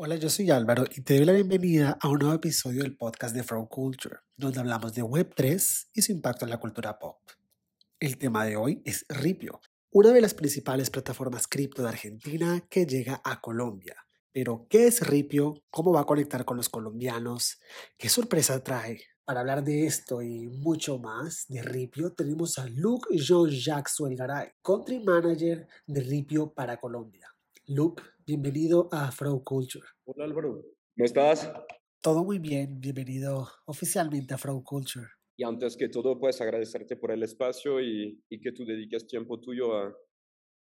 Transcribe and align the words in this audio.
Hola, 0.00 0.14
yo 0.14 0.30
soy 0.30 0.48
Álvaro 0.52 0.84
y 0.94 1.00
te 1.00 1.16
doy 1.16 1.24
la 1.24 1.32
bienvenida 1.32 1.98
a 2.00 2.06
un 2.06 2.20
nuevo 2.20 2.32
episodio 2.32 2.84
del 2.84 2.96
podcast 2.96 3.34
de 3.34 3.42
Frog 3.42 3.68
Culture, 3.68 4.18
donde 4.36 4.60
hablamos 4.60 4.94
de 4.94 5.02
Web3 5.02 5.88
y 5.92 6.02
su 6.02 6.12
impacto 6.12 6.44
en 6.44 6.52
la 6.52 6.60
cultura 6.60 7.00
pop. 7.00 7.18
El 7.98 8.16
tema 8.16 8.44
de 8.44 8.54
hoy 8.54 8.80
es 8.84 9.04
Ripio, 9.08 9.60
una 9.90 10.12
de 10.12 10.20
las 10.20 10.34
principales 10.34 10.88
plataformas 10.90 11.48
cripto 11.48 11.82
de 11.82 11.88
Argentina 11.88 12.64
que 12.70 12.86
llega 12.86 13.20
a 13.24 13.40
Colombia. 13.40 13.96
Pero, 14.30 14.68
¿qué 14.70 14.86
es 14.86 15.04
Ripio? 15.04 15.64
¿Cómo 15.68 15.92
va 15.92 16.02
a 16.02 16.06
conectar 16.06 16.44
con 16.44 16.58
los 16.58 16.68
colombianos? 16.68 17.58
¿Qué 17.96 18.08
sorpresa 18.08 18.62
trae? 18.62 19.00
Para 19.24 19.40
hablar 19.40 19.64
de 19.64 19.84
esto 19.84 20.22
y 20.22 20.46
mucho 20.46 21.00
más 21.00 21.46
de 21.48 21.60
Ripio, 21.60 22.12
tenemos 22.12 22.56
a 22.60 22.68
Luke 22.68 23.08
Jean-Jacques 23.16 23.92
Suelgaray, 23.92 24.52
Country 24.62 25.00
Manager 25.00 25.66
de 25.88 26.00
Ripio 26.02 26.54
para 26.54 26.76
Colombia. 26.76 27.34
Luke, 27.66 28.00
bienvenido 28.28 28.90
a 28.92 29.10
Frog 29.10 29.42
Culture. 29.42 29.86
Hola 30.04 30.26
Álvaro, 30.26 30.60
¿cómo 30.94 31.04
estás? 31.06 31.50
Todo 32.02 32.24
muy 32.24 32.38
bien, 32.38 32.78
bienvenido 32.78 33.48
oficialmente 33.64 34.34
a 34.34 34.36
Frog 34.36 34.62
Culture. 34.64 35.06
Y 35.38 35.44
antes 35.44 35.78
que 35.78 35.88
todo, 35.88 36.20
pues 36.20 36.38
agradecerte 36.42 36.96
por 36.96 37.10
el 37.10 37.22
espacio 37.22 37.80
y, 37.80 38.22
y 38.28 38.38
que 38.38 38.52
tú 38.52 38.66
dediques 38.66 39.06
tiempo 39.06 39.40
tuyo 39.40 39.74
a, 39.74 39.96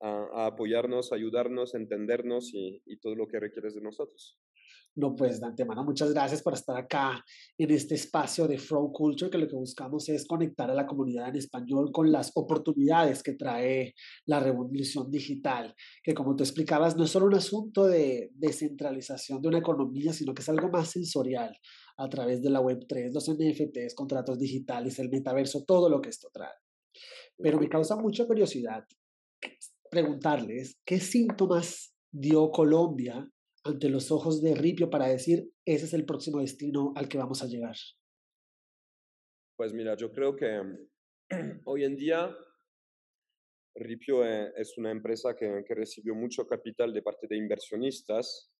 a, 0.00 0.28
a 0.32 0.46
apoyarnos, 0.46 1.12
ayudarnos, 1.12 1.74
entendernos 1.74 2.54
y, 2.54 2.80
y 2.86 2.96
todo 2.98 3.14
lo 3.16 3.26
que 3.26 3.38
requieres 3.38 3.74
de 3.74 3.82
nosotros. 3.82 4.38
No, 4.94 5.14
pues 5.14 5.40
de 5.40 5.46
antemano, 5.46 5.84
muchas 5.84 6.12
gracias 6.12 6.42
por 6.42 6.52
estar 6.52 6.76
acá 6.76 7.24
en 7.56 7.70
este 7.70 7.94
espacio 7.94 8.46
de 8.46 8.58
Flow 8.58 8.92
Culture, 8.92 9.30
que 9.30 9.38
lo 9.38 9.48
que 9.48 9.56
buscamos 9.56 10.06
es 10.10 10.26
conectar 10.26 10.70
a 10.70 10.74
la 10.74 10.86
comunidad 10.86 11.30
en 11.30 11.36
español 11.36 11.90
con 11.90 12.12
las 12.12 12.30
oportunidades 12.34 13.22
que 13.22 13.32
trae 13.32 13.94
la 14.26 14.38
revolución 14.40 15.10
digital, 15.10 15.74
que 16.02 16.12
como 16.12 16.36
tú 16.36 16.42
explicabas, 16.42 16.94
no 16.94 17.04
es 17.04 17.10
solo 17.10 17.24
un 17.24 17.34
asunto 17.34 17.86
de 17.86 18.32
descentralización 18.34 19.40
de 19.40 19.48
una 19.48 19.58
economía, 19.58 20.12
sino 20.12 20.34
que 20.34 20.42
es 20.42 20.48
algo 20.50 20.68
más 20.68 20.90
sensorial 20.90 21.56
a 21.96 22.08
través 22.10 22.42
de 22.42 22.50
la 22.50 22.60
Web3, 22.60 23.14
los 23.14 23.30
NFTs, 23.30 23.94
contratos 23.94 24.38
digitales, 24.38 24.98
el 24.98 25.08
metaverso, 25.08 25.64
todo 25.64 25.88
lo 25.88 26.02
que 26.02 26.10
esto 26.10 26.28
trae. 26.30 26.52
Pero 27.38 27.58
me 27.58 27.70
causa 27.70 27.96
mucha 27.96 28.26
curiosidad 28.26 28.84
preguntarles 29.90 30.78
qué 30.84 31.00
síntomas 31.00 31.94
dio 32.10 32.50
Colombia 32.50 33.26
ante 33.64 33.88
los 33.88 34.10
ojos 34.10 34.42
de 34.42 34.54
Ripio 34.54 34.90
para 34.90 35.08
decir, 35.08 35.52
ese 35.64 35.84
es 35.84 35.94
el 35.94 36.04
próximo 36.04 36.40
destino 36.40 36.92
al 36.96 37.08
que 37.08 37.18
vamos 37.18 37.42
a 37.42 37.46
llegar? 37.46 37.76
Pues 39.56 39.72
mira, 39.72 39.96
yo 39.96 40.10
creo 40.12 40.34
que 40.34 40.60
hoy 41.64 41.84
en 41.84 41.96
día 41.96 42.36
Ripio 43.74 44.24
eh, 44.24 44.52
es 44.56 44.76
una 44.76 44.90
empresa 44.90 45.34
que, 45.36 45.64
que 45.66 45.74
recibió 45.74 46.14
mucho 46.14 46.46
capital 46.46 46.92
de 46.92 47.02
parte 47.02 47.26
de 47.28 47.36
inversionistas, 47.36 48.52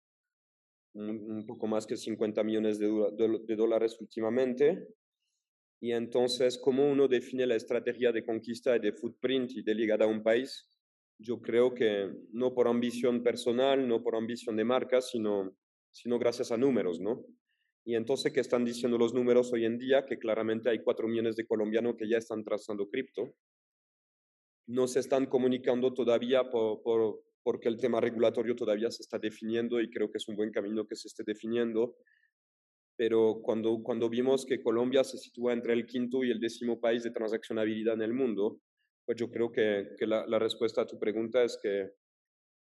un, 0.94 1.44
poco 1.46 1.66
más 1.66 1.86
que 1.86 1.96
50 1.96 2.42
millones 2.44 2.78
de, 2.78 2.86
de, 2.86 3.40
de 3.46 3.56
dólares 3.56 3.96
últimamente. 4.00 4.88
Y 5.80 5.92
entonces, 5.92 6.58
¿cómo 6.58 6.88
uno 6.88 7.08
define 7.08 7.46
la 7.46 7.56
estrategia 7.56 8.12
de 8.12 8.24
conquista 8.24 8.76
y 8.76 8.80
de 8.80 8.92
footprint 8.92 9.50
y 9.52 9.62
de 9.62 9.74
llegada 9.74 10.04
a 10.04 10.08
un 10.08 10.22
país? 10.22 10.68
Yo 11.22 11.40
creo 11.40 11.72
que 11.72 12.10
no 12.32 12.52
por 12.52 12.68
ambición 12.68 13.22
personal, 13.22 13.86
no 13.86 14.02
por 14.02 14.16
ambición 14.16 14.56
de 14.56 14.64
marca, 14.64 15.00
sino, 15.00 15.56
sino 15.90 16.18
gracias 16.18 16.50
a 16.50 16.56
números, 16.56 17.00
¿no? 17.00 17.24
Y 17.84 17.94
entonces, 17.94 18.32
¿qué 18.32 18.40
están 18.40 18.64
diciendo 18.64 18.98
los 18.98 19.14
números 19.14 19.52
hoy 19.52 19.64
en 19.64 19.78
día? 19.78 20.04
Que 20.04 20.18
claramente 20.18 20.68
hay 20.68 20.80
cuatro 20.82 21.08
millones 21.08 21.36
de 21.36 21.46
colombianos 21.46 21.96
que 21.96 22.08
ya 22.08 22.18
están 22.18 22.44
trazando 22.44 22.88
cripto. 22.88 23.34
No 24.66 24.86
se 24.86 25.00
están 25.00 25.26
comunicando 25.26 25.92
todavía 25.92 26.48
por, 26.48 26.82
por, 26.82 27.22
porque 27.42 27.68
el 27.68 27.78
tema 27.78 28.00
regulatorio 28.00 28.54
todavía 28.54 28.90
se 28.90 29.02
está 29.02 29.18
definiendo 29.18 29.80
y 29.80 29.90
creo 29.90 30.10
que 30.10 30.18
es 30.18 30.28
un 30.28 30.36
buen 30.36 30.52
camino 30.52 30.86
que 30.86 30.94
se 30.94 31.08
esté 31.08 31.24
definiendo. 31.24 31.96
Pero 32.96 33.40
cuando, 33.42 33.82
cuando 33.82 34.08
vimos 34.08 34.44
que 34.46 34.62
Colombia 34.62 35.02
se 35.02 35.18
sitúa 35.18 35.52
entre 35.52 35.72
el 35.72 35.86
quinto 35.86 36.22
y 36.22 36.30
el 36.30 36.38
décimo 36.38 36.80
país 36.80 37.02
de 37.02 37.10
transaccionabilidad 37.10 37.94
en 37.94 38.02
el 38.02 38.12
mundo, 38.12 38.60
pues 39.04 39.18
yo 39.18 39.30
creo 39.30 39.50
que, 39.50 39.94
que 39.98 40.06
la, 40.06 40.26
la, 40.26 40.38
respuesta 40.38 40.82
a 40.82 40.86
tu 40.86 40.98
pregunta 40.98 41.42
es 41.42 41.58
que 41.60 41.90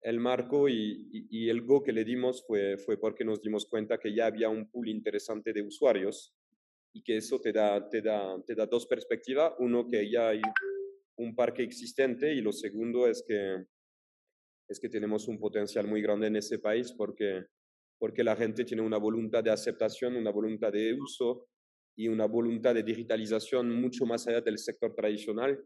el 0.02 0.20
marco 0.20 0.68
y, 0.68 1.08
y, 1.12 1.26
y, 1.30 1.48
el 1.48 1.62
go 1.62 1.82
que 1.82 1.92
le 1.92 2.04
dimos 2.04 2.44
fue, 2.46 2.76
fue 2.76 2.98
porque 2.98 3.24
nos 3.24 3.40
dimos 3.40 3.66
cuenta 3.66 3.98
que 3.98 4.14
ya 4.14 4.26
había 4.26 4.48
un 4.48 4.68
pool 4.68 4.88
interesante 4.88 5.52
de 5.52 5.62
usuarios 5.62 6.34
y 6.92 7.02
que 7.02 7.16
eso 7.16 7.40
te 7.40 7.52
da, 7.52 7.88
te 7.88 8.02
da, 8.02 8.36
te 8.46 8.54
da 8.54 8.66
dos 8.66 8.86
perspectivas. 8.86 9.54
Uno, 9.58 9.86
que 9.86 10.10
ya 10.10 10.28
hay 10.28 10.42
un 11.16 11.34
parque 11.34 11.62
existente 11.62 12.32
y 12.34 12.40
lo 12.40 12.52
segundo 12.52 13.06
es 13.08 13.24
que, 13.26 13.64
es 14.68 14.78
que 14.78 14.88
tenemos 14.88 15.26
un 15.28 15.38
potencial 15.38 15.86
muy 15.86 16.02
grande 16.02 16.26
en 16.26 16.36
ese 16.36 16.58
país 16.58 16.92
porque, 16.92 17.46
porque 17.98 18.22
la 18.22 18.36
gente 18.36 18.64
tiene 18.64 18.82
una 18.82 18.98
voluntad 18.98 19.42
de 19.42 19.50
aceptación, 19.50 20.16
una 20.16 20.30
voluntad 20.30 20.72
de 20.72 20.94
uso 20.94 21.48
y 21.96 22.08
una 22.08 22.26
voluntad 22.26 22.74
de 22.74 22.82
digitalización 22.82 23.70
mucho 23.70 24.04
más 24.04 24.26
allá 24.26 24.40
del 24.40 24.58
sector 24.58 24.94
tradicional 24.94 25.64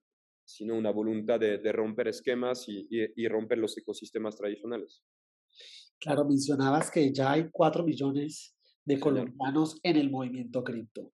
sino 0.49 0.75
una 0.75 0.91
voluntad 0.91 1.39
de, 1.39 1.59
de 1.59 1.73
romper 1.73 2.09
esquemas 2.09 2.69
y, 2.69 2.87
y, 2.91 3.23
y, 3.23 3.29
romper 3.29 3.59
los 3.59 3.77
ecosistemas 3.77 4.35
tradicionales. 4.35 5.03
Claro, 6.01 6.25
mencionabas 6.25 6.91
que 6.91 7.13
ya 7.13 7.33
hay 7.33 7.51
cuatro 7.53 7.85
millones 7.85 8.57
de 8.87 8.99
colombianos 8.99 9.79
en 9.83 9.97
el 9.97 10.11
movimiento 10.11 10.65
cripto. 10.65 11.13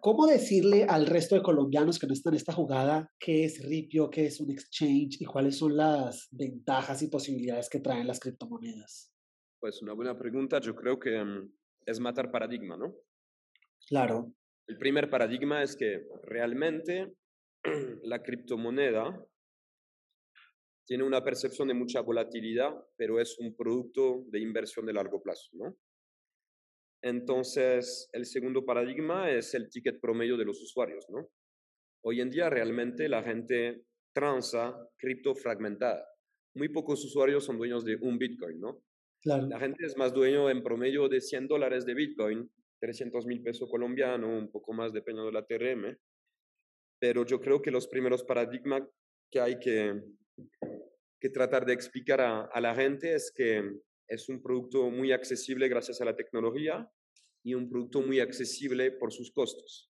¿Cómo 0.00 0.26
decirle 0.26 0.84
al 0.88 1.06
resto 1.06 1.36
de 1.36 1.42
colombianos 1.42 2.00
que 2.00 2.08
no 2.08 2.12
están 2.12 2.32
en 2.32 2.38
esta 2.38 2.52
jugada 2.52 3.08
qué 3.20 3.44
es 3.44 3.64
Ripio, 3.64 4.10
qué 4.10 4.26
es 4.26 4.40
un 4.40 4.50
exchange 4.50 5.20
y 5.20 5.24
cuáles 5.26 5.58
son 5.58 5.76
las 5.76 6.26
ventajas 6.32 7.02
y 7.02 7.06
posibilidades 7.06 7.68
que 7.70 7.78
traen 7.78 8.08
las 8.08 8.18
criptomonedas? 8.18 9.12
Pues 9.60 9.80
una 9.80 9.92
buena 9.92 10.18
pregunta. 10.18 10.60
Yo 10.60 10.74
creo 10.74 10.98
que 10.98 11.22
um, 11.22 11.48
es 11.86 12.00
matar 12.00 12.32
paradigma, 12.32 12.76
¿no? 12.76 12.96
Claro. 13.86 14.34
El 14.66 14.76
primer 14.76 15.08
paradigma 15.08 15.62
es 15.62 15.76
que 15.76 16.04
realmente 16.24 17.14
la 18.02 18.22
criptomoneda 18.22 19.26
tiene 20.86 21.04
una 21.04 21.22
percepción 21.22 21.68
de 21.68 21.74
mucha 21.74 22.00
volatilidad, 22.00 22.74
pero 22.96 23.20
es 23.20 23.38
un 23.38 23.54
producto 23.56 24.24
de 24.28 24.40
inversión 24.40 24.84
de 24.84 24.92
largo 24.92 25.22
plazo, 25.22 25.50
¿no? 25.52 25.76
Entonces, 27.02 28.08
el 28.12 28.26
segundo 28.26 28.64
paradigma 28.64 29.30
es 29.30 29.54
el 29.54 29.68
ticket 29.70 30.00
promedio 30.00 30.36
de 30.36 30.44
los 30.44 30.60
usuarios, 30.60 31.06
¿no? 31.08 31.28
Hoy 32.04 32.20
en 32.20 32.30
día 32.30 32.50
realmente 32.50 33.08
la 33.08 33.22
gente 33.22 33.84
transa 34.12 34.76
cripto 34.96 35.34
fragmentada. 35.34 36.04
Muy 36.54 36.68
pocos 36.68 37.04
usuarios 37.04 37.44
son 37.44 37.58
dueños 37.58 37.84
de 37.84 37.96
un 37.96 38.18
Bitcoin, 38.18 38.60
¿no? 38.60 38.82
Claro. 39.20 39.46
La 39.46 39.58
gente 39.58 39.86
es 39.86 39.96
más 39.96 40.12
dueño 40.12 40.50
en 40.50 40.62
promedio 40.62 41.08
de 41.08 41.20
100 41.20 41.48
dólares 41.48 41.86
de 41.86 41.94
Bitcoin, 41.94 42.50
300 42.80 43.24
mil 43.26 43.42
pesos 43.42 43.70
colombianos, 43.70 44.28
un 44.28 44.50
poco 44.50 44.72
más 44.72 44.92
dependiendo 44.92 45.30
de 45.30 45.32
la 45.32 45.46
TRM, 45.46 45.96
pero 47.02 47.26
yo 47.26 47.40
creo 47.40 47.60
que 47.60 47.72
los 47.72 47.88
primeros 47.88 48.22
paradigmas 48.22 48.84
que 49.28 49.40
hay 49.40 49.58
que, 49.58 50.00
que 51.20 51.30
tratar 51.30 51.66
de 51.66 51.72
explicar 51.72 52.20
a, 52.20 52.42
a, 52.42 52.60
la 52.60 52.76
gente 52.76 53.12
es 53.12 53.32
que 53.34 53.60
es 54.06 54.28
un 54.28 54.40
producto 54.40 54.88
muy 54.88 55.10
accesible 55.10 55.66
gracias 55.68 56.00
a 56.00 56.04
la 56.04 56.14
tecnología 56.14 56.88
y 57.44 57.54
un 57.54 57.68
producto 57.68 58.02
muy 58.02 58.20
accesible 58.20 58.92
por 58.92 59.12
sus 59.12 59.32
costos. 59.32 59.90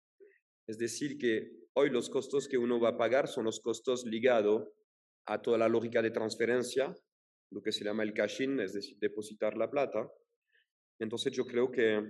Es 0.66 0.78
decir, 0.78 1.16
que 1.16 1.48
hoy 1.74 1.90
los 1.90 2.10
costos 2.10 2.48
que 2.48 2.58
uno 2.58 2.80
va 2.80 2.88
a 2.88 2.98
pagar 2.98 3.28
son 3.28 3.44
los 3.44 3.60
costos 3.60 4.04
ligados 4.04 4.68
a 5.26 5.40
toda 5.40 5.58
la 5.58 5.68
lógica 5.68 6.02
de 6.02 6.10
transferencia, 6.10 6.92
lo 7.52 7.62
que 7.62 7.70
se 7.70 7.84
llama 7.84 8.02
el 8.02 8.14
cash-in, 8.14 8.58
es 8.58 8.72
decir, 8.72 8.98
depositar 8.98 9.56
la 9.56 9.70
plata. 9.70 10.10
Entonces 10.98 11.32
yo 11.32 11.46
creo 11.46 11.70
que 11.70 12.02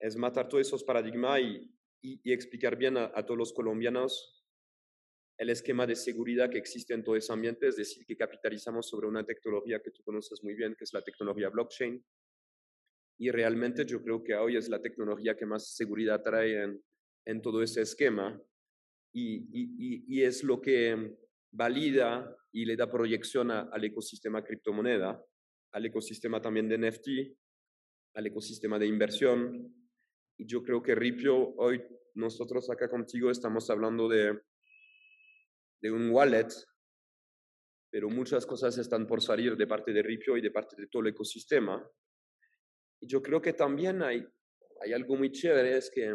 es 0.00 0.16
matar 0.16 0.48
todos 0.48 0.66
esos 0.66 0.82
paradigmas 0.82 1.40
y, 1.42 1.79
y, 2.02 2.20
y 2.22 2.32
explicar 2.32 2.76
bien 2.76 2.96
a, 2.96 3.12
a, 3.14 3.24
todos 3.24 3.38
los 3.38 3.52
colombianos 3.52 4.36
el 5.38 5.48
esquema 5.48 5.86
de 5.86 5.96
seguridad 5.96 6.50
que 6.50 6.58
existe 6.58 6.92
en 6.92 7.02
todo 7.02 7.16
ese 7.16 7.32
ambiente, 7.32 7.66
es 7.66 7.76
decir, 7.76 8.04
que 8.04 8.14
capitalizamos 8.14 8.86
sobre 8.86 9.06
una 9.06 9.24
tecnología 9.24 9.80
que 9.80 9.90
tú 9.90 10.02
conoces 10.02 10.42
muy 10.42 10.54
bien, 10.54 10.74
que 10.74 10.84
es 10.84 10.92
la 10.92 11.00
tecnología 11.00 11.48
blockchain. 11.48 12.04
Y 13.18 13.30
realmente 13.30 13.86
yo 13.86 14.02
creo 14.02 14.22
que 14.22 14.34
hoy 14.34 14.58
es 14.58 14.68
la 14.68 14.82
tecnología 14.82 15.34
que 15.36 15.46
más 15.46 15.74
seguridad 15.74 16.22
trae 16.22 16.62
en, 16.62 16.84
en 17.24 17.40
todo 17.40 17.62
ese 17.62 17.80
esquema 17.80 18.38
y, 19.14 19.36
y, 19.50 20.04
y, 20.06 20.22
es 20.22 20.44
lo 20.44 20.60
que 20.60 21.16
valida 21.52 22.36
y 22.52 22.66
le 22.66 22.76
da 22.76 22.90
proyección 22.90 23.50
a, 23.50 23.62
al 23.72 23.82
ecosistema 23.84 24.44
criptomoneda, 24.44 25.24
al 25.72 25.86
ecosistema 25.86 26.42
también 26.42 26.68
de 26.68 26.78
NFT, 26.78 27.08
al 28.14 28.26
ecosistema 28.26 28.78
de 28.78 28.86
inversión, 28.86 29.74
y 30.40 30.46
yo 30.46 30.62
creo 30.62 30.82
que 30.82 30.94
Ripio, 30.94 31.54
hoy 31.56 31.82
nosotros 32.14 32.68
acá 32.70 32.88
contigo 32.88 33.30
estamos 33.30 33.68
hablando 33.70 34.08
de, 34.08 34.40
de 35.80 35.90
un 35.90 36.10
wallet, 36.10 36.48
pero 37.90 38.08
muchas 38.08 38.46
cosas 38.46 38.78
están 38.78 39.06
por 39.06 39.22
salir 39.22 39.56
de 39.56 39.66
parte 39.66 39.92
de 39.92 40.02
Ripio 40.02 40.36
y 40.36 40.40
de 40.40 40.50
parte 40.50 40.76
de 40.76 40.86
todo 40.86 41.02
el 41.02 41.08
ecosistema. 41.08 41.84
Y 43.00 43.08
yo 43.08 43.22
creo 43.22 43.40
que 43.40 43.52
también 43.52 44.02
hay, 44.02 44.24
hay 44.82 44.92
algo 44.92 45.16
muy 45.16 45.32
chévere, 45.32 45.76
es 45.76 45.90
que 45.90 46.14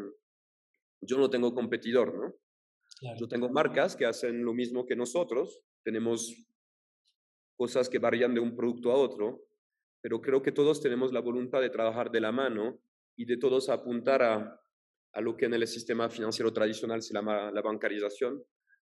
yo 1.01 1.17
no 1.17 1.29
tengo 1.29 1.53
competidor, 1.53 2.15
¿no? 2.15 2.35
Claro. 2.99 3.17
Yo 3.19 3.27
tengo 3.27 3.49
marcas 3.49 3.95
que 3.95 4.05
hacen 4.05 4.43
lo 4.43 4.53
mismo 4.53 4.85
que 4.85 4.95
nosotros, 4.95 5.61
tenemos 5.83 6.33
cosas 7.57 7.89
que 7.89 7.99
varían 7.99 8.33
de 8.33 8.39
un 8.39 8.55
producto 8.55 8.91
a 8.91 8.95
otro, 8.95 9.45
pero 10.01 10.21
creo 10.21 10.41
que 10.41 10.51
todos 10.51 10.81
tenemos 10.81 11.11
la 11.11 11.19
voluntad 11.19 11.61
de 11.61 11.69
trabajar 11.69 12.11
de 12.11 12.21
la 12.21 12.31
mano 12.31 12.79
y 13.15 13.25
de 13.25 13.37
todos 13.37 13.69
apuntar 13.69 14.21
a, 14.21 14.61
a 15.15 15.21
lo 15.21 15.35
que 15.35 15.45
en 15.45 15.53
el 15.53 15.65
sistema 15.65 16.09
financiero 16.09 16.51
tradicional 16.51 17.01
se 17.01 17.13
llama 17.13 17.49
la 17.49 17.61
bancarización. 17.61 18.43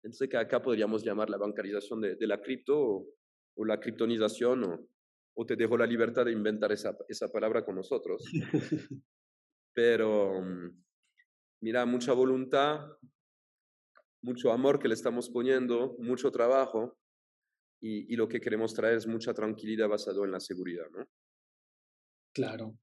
Entonces, 0.02 0.30
que 0.30 0.38
acá 0.38 0.62
podríamos 0.62 1.04
llamar 1.04 1.30
la 1.30 1.38
bancarización 1.38 2.00
de, 2.00 2.16
de 2.16 2.28
la 2.28 2.42
cripto 2.42 2.80
o, 2.80 3.08
o, 3.56 3.66
la 3.66 3.78
criptonización, 3.78 4.64
o, 4.64 4.88
o, 5.36 5.46
te 5.46 5.58
dejo 5.58 5.78
la 5.78 5.86
libertad 5.86 6.26
de 6.26 6.32
inventar 6.32 6.72
esa, 6.72 6.98
esa 7.10 7.30
palabra 7.30 7.66
con 7.66 7.76
nosotros. 7.76 8.24
Pero, 9.74 10.42
mm, 10.42 10.84
mira, 11.62 11.86
mucha 11.86 12.14
voluntad, 12.14 12.80
mucho 14.22 14.54
amor 14.54 14.80
que 14.80 14.88
le 14.88 14.94
estamos 14.94 15.30
poniendo, 15.30 15.98
mucho 16.00 16.32
trabajo, 16.32 16.98
y, 17.82 18.14
y 18.14 18.16
lo 18.16 18.30
que 18.30 18.40
queremos 18.40 18.74
traer 18.74 18.96
es 18.96 19.08
mucha 19.08 19.34
tranquilidad 19.34 19.90
basado 19.90 20.24
en 20.24 20.32
la 20.32 20.40
seguridad, 20.40 20.90
¿no? 20.92 21.06
Claro 22.34 22.78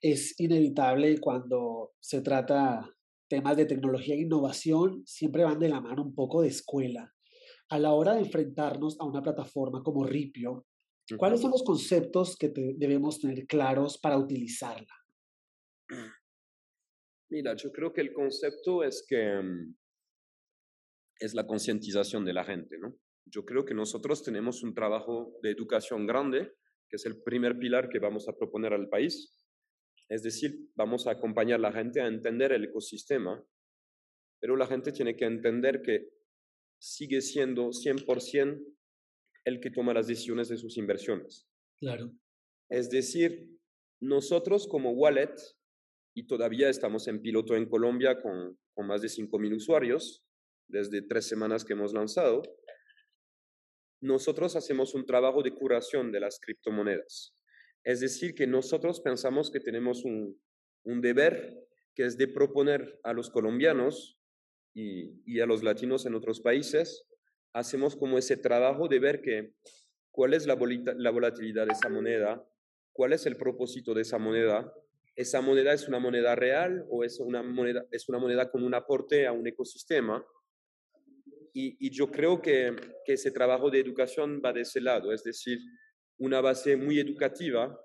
es 0.00 0.38
inevitable 0.38 1.18
cuando 1.18 1.92
se 2.00 2.20
trata 2.20 2.94
temas 3.28 3.56
de 3.56 3.66
tecnología 3.66 4.14
e 4.14 4.20
innovación, 4.20 5.02
siempre 5.06 5.44
van 5.44 5.58
de 5.58 5.68
la 5.68 5.80
mano 5.80 6.02
un 6.02 6.14
poco 6.14 6.42
de 6.42 6.48
escuela. 6.48 7.12
A 7.70 7.78
la 7.78 7.92
hora 7.92 8.14
de 8.14 8.20
enfrentarnos 8.20 9.00
a 9.00 9.04
una 9.04 9.22
plataforma 9.22 9.82
como 9.82 10.04
Ripio, 10.04 10.66
¿cuáles 11.16 11.40
son 11.40 11.50
los 11.50 11.62
conceptos 11.62 12.36
que 12.36 12.52
debemos 12.76 13.20
tener 13.20 13.46
claros 13.46 13.98
para 13.98 14.18
utilizarla? 14.18 14.94
Mira, 17.30 17.56
yo 17.56 17.72
creo 17.72 17.92
que 17.92 18.02
el 18.02 18.12
concepto 18.12 18.84
es 18.84 19.04
que 19.08 19.40
mm, 19.42 19.74
es 21.18 21.34
la 21.34 21.46
concientización 21.46 22.24
de 22.24 22.32
la 22.32 22.44
gente, 22.44 22.76
¿no? 22.78 22.94
Yo 23.26 23.44
creo 23.44 23.64
que 23.64 23.74
nosotros 23.74 24.22
tenemos 24.22 24.62
un 24.62 24.74
trabajo 24.74 25.38
de 25.42 25.50
educación 25.50 26.06
grande, 26.06 26.52
que 26.88 26.96
es 26.96 27.06
el 27.06 27.22
primer 27.22 27.58
pilar 27.58 27.88
que 27.88 27.98
vamos 27.98 28.28
a 28.28 28.36
proponer 28.36 28.74
al 28.74 28.88
país, 28.88 29.34
es 30.08 30.22
decir, 30.22 30.70
vamos 30.74 31.06
a 31.06 31.12
acompañar 31.12 31.58
a 31.58 31.62
la 31.62 31.72
gente 31.72 32.00
a 32.00 32.06
entender 32.06 32.52
el 32.52 32.64
ecosistema, 32.64 33.42
pero 34.40 34.56
la 34.56 34.66
gente 34.66 34.92
tiene 34.92 35.16
que 35.16 35.24
entender 35.24 35.82
que 35.82 36.08
sigue 36.78 37.20
siendo 37.20 37.68
100% 37.68 38.62
el 39.46 39.60
que 39.60 39.70
toma 39.70 39.94
las 39.94 40.06
decisiones 40.06 40.48
de 40.48 40.58
sus 40.58 40.76
inversiones. 40.76 41.46
Claro. 41.78 42.12
Es 42.70 42.90
decir, 42.90 43.48
nosotros 44.00 44.66
como 44.68 44.92
wallet, 44.92 45.34
y 46.16 46.26
todavía 46.26 46.68
estamos 46.68 47.08
en 47.08 47.20
piloto 47.20 47.56
en 47.56 47.68
Colombia 47.68 48.20
con, 48.20 48.58
con 48.74 48.86
más 48.86 49.02
de 49.02 49.08
5.000 49.08 49.56
usuarios, 49.56 50.24
desde 50.68 51.02
tres 51.02 51.26
semanas 51.26 51.64
que 51.64 51.72
hemos 51.72 51.92
lanzado, 51.92 52.42
nosotros 54.00 54.56
hacemos 54.56 54.94
un 54.94 55.06
trabajo 55.06 55.42
de 55.42 55.54
curación 55.54 56.12
de 56.12 56.20
las 56.20 56.38
criptomonedas. 56.38 57.34
Es 57.84 58.00
decir, 58.00 58.34
que 58.34 58.46
nosotros 58.46 59.00
pensamos 59.00 59.50
que 59.50 59.60
tenemos 59.60 60.04
un, 60.04 60.40
deber 60.84 61.66
que 61.94 62.04
es 62.04 62.16
de 62.16 62.28
proponer 62.28 62.98
a 63.04 63.12
los 63.12 63.30
colombianos 63.30 64.18
y, 64.74 65.40
a 65.40 65.46
los 65.46 65.62
latinos 65.62 66.06
en 66.06 66.14
otros 66.14 66.40
países, 66.40 67.06
hacemos 67.52 67.94
como 67.94 68.18
ese 68.18 68.36
trabajo 68.36 68.88
de 68.88 68.98
ver 68.98 69.20
que 69.20 69.52
cuál 70.10 70.34
es 70.34 70.46
la, 70.46 70.56
la 70.96 71.10
volatilidad 71.10 71.66
de 71.66 71.72
esa 71.72 71.88
moneda, 71.88 72.44
cuál 72.92 73.12
es 73.12 73.26
el 73.26 73.36
propósito 73.36 73.94
de 73.94 74.02
esa 74.02 74.18
moneda, 74.18 74.72
esa 75.16 75.40
moneda 75.40 75.72
es 75.72 75.86
una 75.86 75.98
moneda 75.98 76.34
real 76.34 76.86
o 76.90 77.04
es 77.04 77.20
una 77.20 77.42
moneda, 77.42 77.84
es 77.90 78.08
una 78.08 78.18
moneda 78.18 78.50
con 78.50 78.64
un 78.64 78.74
aporte 78.74 79.26
a 79.26 79.32
un 79.32 79.46
ecosistema. 79.46 80.24
Y, 81.56 81.90
yo 81.90 82.10
creo 82.10 82.42
que, 82.42 82.74
ese 83.06 83.30
trabajo 83.30 83.70
de 83.70 83.78
educación 83.78 84.42
va 84.44 84.52
de 84.52 84.62
ese 84.62 84.80
lado, 84.80 85.12
es 85.12 85.22
decir, 85.22 85.60
una 86.18 86.40
base 86.40 86.76
muy 86.76 86.98
educativa 86.98 87.80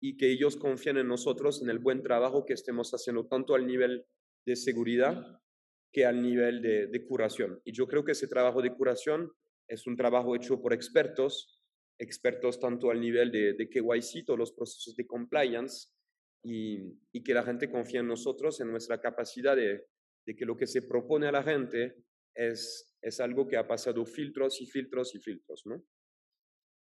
y 0.00 0.16
que 0.16 0.30
ellos 0.30 0.56
confían 0.56 0.98
en 0.98 1.08
nosotros, 1.08 1.62
en 1.62 1.70
el 1.70 1.78
buen 1.78 2.02
trabajo 2.02 2.44
que 2.44 2.54
estemos 2.54 2.90
haciendo, 2.92 3.26
tanto 3.26 3.54
al 3.54 3.66
nivel 3.66 4.06
de 4.46 4.56
seguridad 4.56 5.40
que 5.92 6.06
al 6.06 6.22
nivel 6.22 6.62
de, 6.62 7.04
curación. 7.06 7.60
Y 7.64 7.72
yo 7.72 7.86
creo 7.86 8.04
que 8.04 8.12
ese 8.12 8.28
trabajo 8.28 8.62
de 8.62 8.72
curación 8.72 9.32
es 9.68 9.86
un 9.86 9.96
trabajo 9.96 10.34
hecho 10.36 10.60
por 10.62 10.72
expertos, 10.72 11.60
expertos 11.98 12.58
tanto 12.58 12.90
al 12.90 13.00
nivel 13.00 13.30
de, 13.30 13.54
de 13.54 13.68
KYC, 13.68 14.24
todos 14.24 14.38
los 14.38 14.52
procesos 14.52 14.96
de 14.96 15.06
compliance, 15.06 15.88
y, 16.42 16.98
y, 17.12 17.22
que 17.22 17.34
la 17.34 17.42
gente 17.42 17.70
confía 17.70 18.00
en 18.00 18.06
nosotros, 18.06 18.60
en 18.60 18.70
nuestra 18.70 18.98
capacidad 18.98 19.54
de, 19.54 19.84
de 20.24 20.36
que 20.36 20.46
lo 20.46 20.56
que 20.56 20.66
se 20.66 20.82
propone 20.82 21.26
a 21.26 21.32
la 21.32 21.42
gente 21.42 21.96
es, 22.34 22.96
es 23.02 23.20
algo 23.20 23.46
que 23.46 23.56
ha 23.56 23.66
pasado 23.66 24.06
filtros 24.06 24.60
y 24.60 24.66
filtros 24.66 25.14
y 25.14 25.18
filtros, 25.18 25.66
¿no? 25.66 25.84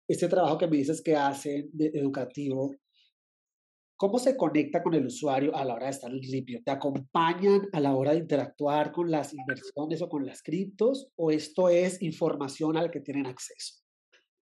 Este 0.07 0.27
trabajo 0.27 0.57
que 0.57 0.67
me 0.67 0.77
dices 0.77 1.01
que 1.01 1.15
hacen 1.15 1.69
de 1.73 1.87
educativo, 1.93 2.73
¿cómo 3.97 4.19
se 4.19 4.37
conecta 4.37 4.81
con 4.81 4.93
el 4.93 5.05
usuario 5.05 5.55
a 5.55 5.65
la 5.65 5.73
hora 5.73 5.85
de 5.85 5.91
estar 5.91 6.11
Ripio? 6.11 6.61
¿Te 6.63 6.71
acompañan 6.71 7.67
a 7.73 7.79
la 7.79 7.95
hora 7.95 8.11
de 8.11 8.19
interactuar 8.19 8.91
con 8.91 9.11
las 9.11 9.33
inversiones 9.33 10.01
o 10.01 10.07
con 10.07 10.25
las 10.25 10.41
criptos? 10.41 11.11
¿O 11.15 11.31
esto 11.31 11.69
es 11.69 12.01
información 12.01 12.77
a 12.77 12.83
la 12.83 12.91
que 12.91 13.01
tienen 13.01 13.25
acceso? 13.25 13.83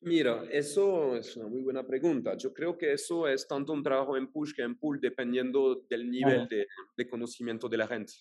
Mira, 0.02 0.44
eso 0.52 1.16
es 1.16 1.36
una 1.36 1.48
muy 1.48 1.64
buena 1.64 1.86
pregunta. 1.88 2.38
Yo 2.38 2.54
creo 2.54 2.78
que 2.78 2.94
eso 2.94 3.28
es 3.28 3.48
tanto 3.48 3.74
un 3.74 3.82
trabajo 3.82 4.16
en 4.16 4.32
push 4.32 4.54
que 4.54 4.62
en 4.62 4.78
pull, 4.78 5.00
dependiendo 5.00 5.84
del 5.90 6.12
nivel 6.12 6.48
de, 6.48 6.68
de 6.96 7.10
conocimiento 7.10 7.68
de 7.68 7.78
la 7.78 7.88
gente. 7.88 8.14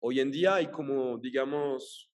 Hoy 0.00 0.20
en 0.20 0.30
día 0.30 0.54
hay 0.54 0.70
como, 0.70 1.18
digamos, 1.18 2.11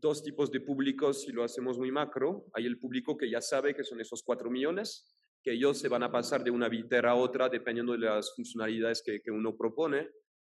dos 0.00 0.22
tipos 0.22 0.50
de 0.50 0.60
públicos 0.60 1.22
si 1.22 1.32
lo 1.32 1.44
hacemos 1.44 1.78
muy 1.78 1.90
macro. 1.90 2.46
Hay 2.54 2.66
el 2.66 2.78
público 2.78 3.16
que 3.16 3.30
ya 3.30 3.40
sabe 3.40 3.74
que 3.74 3.84
son 3.84 4.00
esos 4.00 4.22
cuatro 4.22 4.50
millones, 4.50 5.14
que 5.42 5.52
ellos 5.52 5.78
se 5.78 5.88
van 5.88 6.02
a 6.02 6.10
pasar 6.10 6.42
de 6.42 6.50
una 6.50 6.68
billetera 6.68 7.12
a 7.12 7.14
otra 7.14 7.48
dependiendo 7.48 7.92
de 7.92 7.98
las 7.98 8.34
funcionalidades 8.34 9.02
que, 9.04 9.20
que, 9.20 9.30
uno 9.30 9.56
propone. 9.56 10.08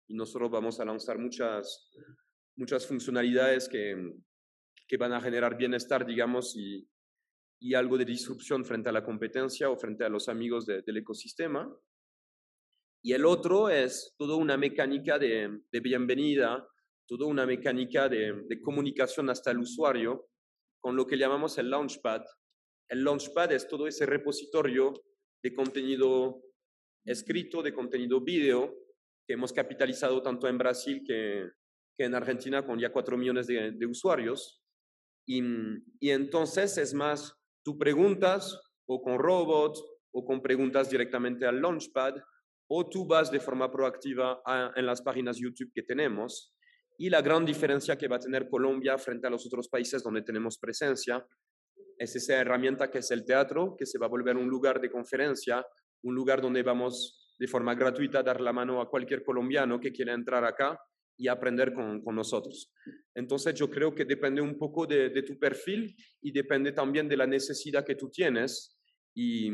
Y 0.08 0.14
nosotros 0.14 0.50
vamos 0.50 0.80
a 0.80 0.84
lanzar 0.84 1.18
muchas, 1.18 1.90
muchas 2.56 2.86
funcionalidades 2.86 3.68
que, 3.68 3.96
que 4.86 4.96
van 4.96 5.12
a 5.12 5.20
generar 5.20 5.56
bienestar, 5.56 6.04
digamos, 6.04 6.54
y, 6.56 6.86
y, 7.60 7.74
algo 7.74 7.96
de 7.96 8.04
disrupción 8.04 8.64
frente 8.64 8.88
a 8.88 8.92
la 8.92 9.04
competencia 9.04 9.70
o 9.70 9.76
frente 9.76 10.04
a 10.04 10.08
los 10.08 10.28
amigos 10.28 10.66
del 10.66 10.96
ecosistema. 10.96 11.70
Y 13.02 13.12
el 13.12 13.24
otro 13.26 13.68
es 13.68 14.14
toda 14.16 14.36
una 14.36 14.56
mecánica 14.56 15.18
de, 15.18 15.60
de 15.70 15.80
bienvenida 15.80 16.66
toda 17.06 17.26
una 17.26 17.46
mecánica 17.46 18.08
de, 18.08 18.60
comunicación 18.62 19.30
hasta 19.30 19.50
el 19.50 19.58
usuario 19.58 20.28
con 20.80 20.96
lo 20.96 21.06
que 21.06 21.16
llamamos 21.16 21.56
el 21.58 21.70
Launchpad. 21.70 22.22
El 22.88 23.04
Launchpad 23.04 23.52
es 23.52 23.66
todo 23.68 23.86
ese 23.86 24.06
repositorio 24.06 24.92
de 25.42 25.54
contenido 25.54 26.42
escrito, 27.04 27.62
de 27.62 27.74
contenido 27.74 28.20
video, 28.20 28.74
que 29.26 29.34
hemos 29.34 29.52
capitalizado 29.52 30.22
tanto 30.22 30.48
en 30.48 30.58
Brasil 30.58 31.02
que, 31.06 31.48
en 31.98 32.14
Argentina 32.14 32.66
con 32.66 32.78
ya 32.78 32.92
4 32.92 33.16
millones 33.16 33.46
de, 33.46 33.86
usuarios. 33.86 34.62
Y, 35.26 35.42
y, 36.00 36.10
entonces 36.10 36.76
es 36.76 36.92
más, 36.92 37.34
tú 37.64 37.78
preguntas 37.78 38.60
o 38.86 39.02
con 39.02 39.18
robots 39.18 39.82
o 40.12 40.24
con 40.24 40.42
preguntas 40.42 40.90
directamente 40.90 41.46
al 41.46 41.62
Launchpad 41.62 42.16
o 42.68 42.88
tú 42.88 43.06
vas 43.06 43.30
de 43.30 43.40
forma 43.40 43.70
proactiva 43.70 44.42
en 44.74 44.86
las 44.86 45.02
páginas 45.02 45.38
YouTube 45.38 45.72
que 45.72 45.82
tenemos 45.82 46.53
y 46.98 47.10
la 47.10 47.22
gran 47.22 47.44
diferencia 47.44 47.96
que 47.96 48.08
va 48.08 48.16
a 48.16 48.20
tener 48.20 48.48
Colombia 48.48 48.96
frente 48.98 49.26
a 49.26 49.30
los 49.30 49.44
otros 49.46 49.68
países 49.68 50.02
donde 50.02 50.22
tenemos 50.22 50.58
presencia 50.58 51.26
es 51.98 52.16
esa 52.16 52.40
herramienta 52.40 52.90
que 52.90 52.98
es 52.98 53.10
el 53.10 53.24
teatro, 53.24 53.74
que 53.76 53.86
se 53.86 53.98
va 53.98 54.06
a 54.06 54.10
volver 54.10 54.36
un 54.36 54.48
lugar 54.48 54.80
de 54.80 54.90
conferencia, 54.90 55.64
un 56.02 56.14
lugar 56.14 56.40
donde 56.40 56.62
vamos 56.62 57.34
de 57.38 57.48
forma 57.48 57.74
gratuita 57.74 58.20
a 58.20 58.22
dar 58.22 58.40
la 58.40 58.52
mano 58.52 58.80
a 58.80 58.88
cualquier 58.88 59.24
colombiano 59.24 59.80
que 59.80 59.92
quiera 59.92 60.12
entrar 60.12 60.44
acá 60.44 60.78
y 61.16 61.28
aprender 61.28 61.72
con, 61.72 62.02
con 62.02 62.14
nosotros. 62.14 62.72
Entonces 63.14 63.54
yo 63.54 63.70
creo 63.70 63.94
que 63.94 64.04
depende 64.04 64.40
un 64.40 64.58
poco 64.58 64.86
de, 64.86 65.10
de, 65.10 65.22
tu 65.22 65.38
perfil 65.38 65.94
y 66.20 66.32
depende 66.32 66.72
también 66.72 67.08
de 67.08 67.16
la 67.16 67.26
necesidad 67.26 67.84
que 67.84 67.94
tú 67.94 68.10
tienes 68.10 68.76
y, 69.14 69.48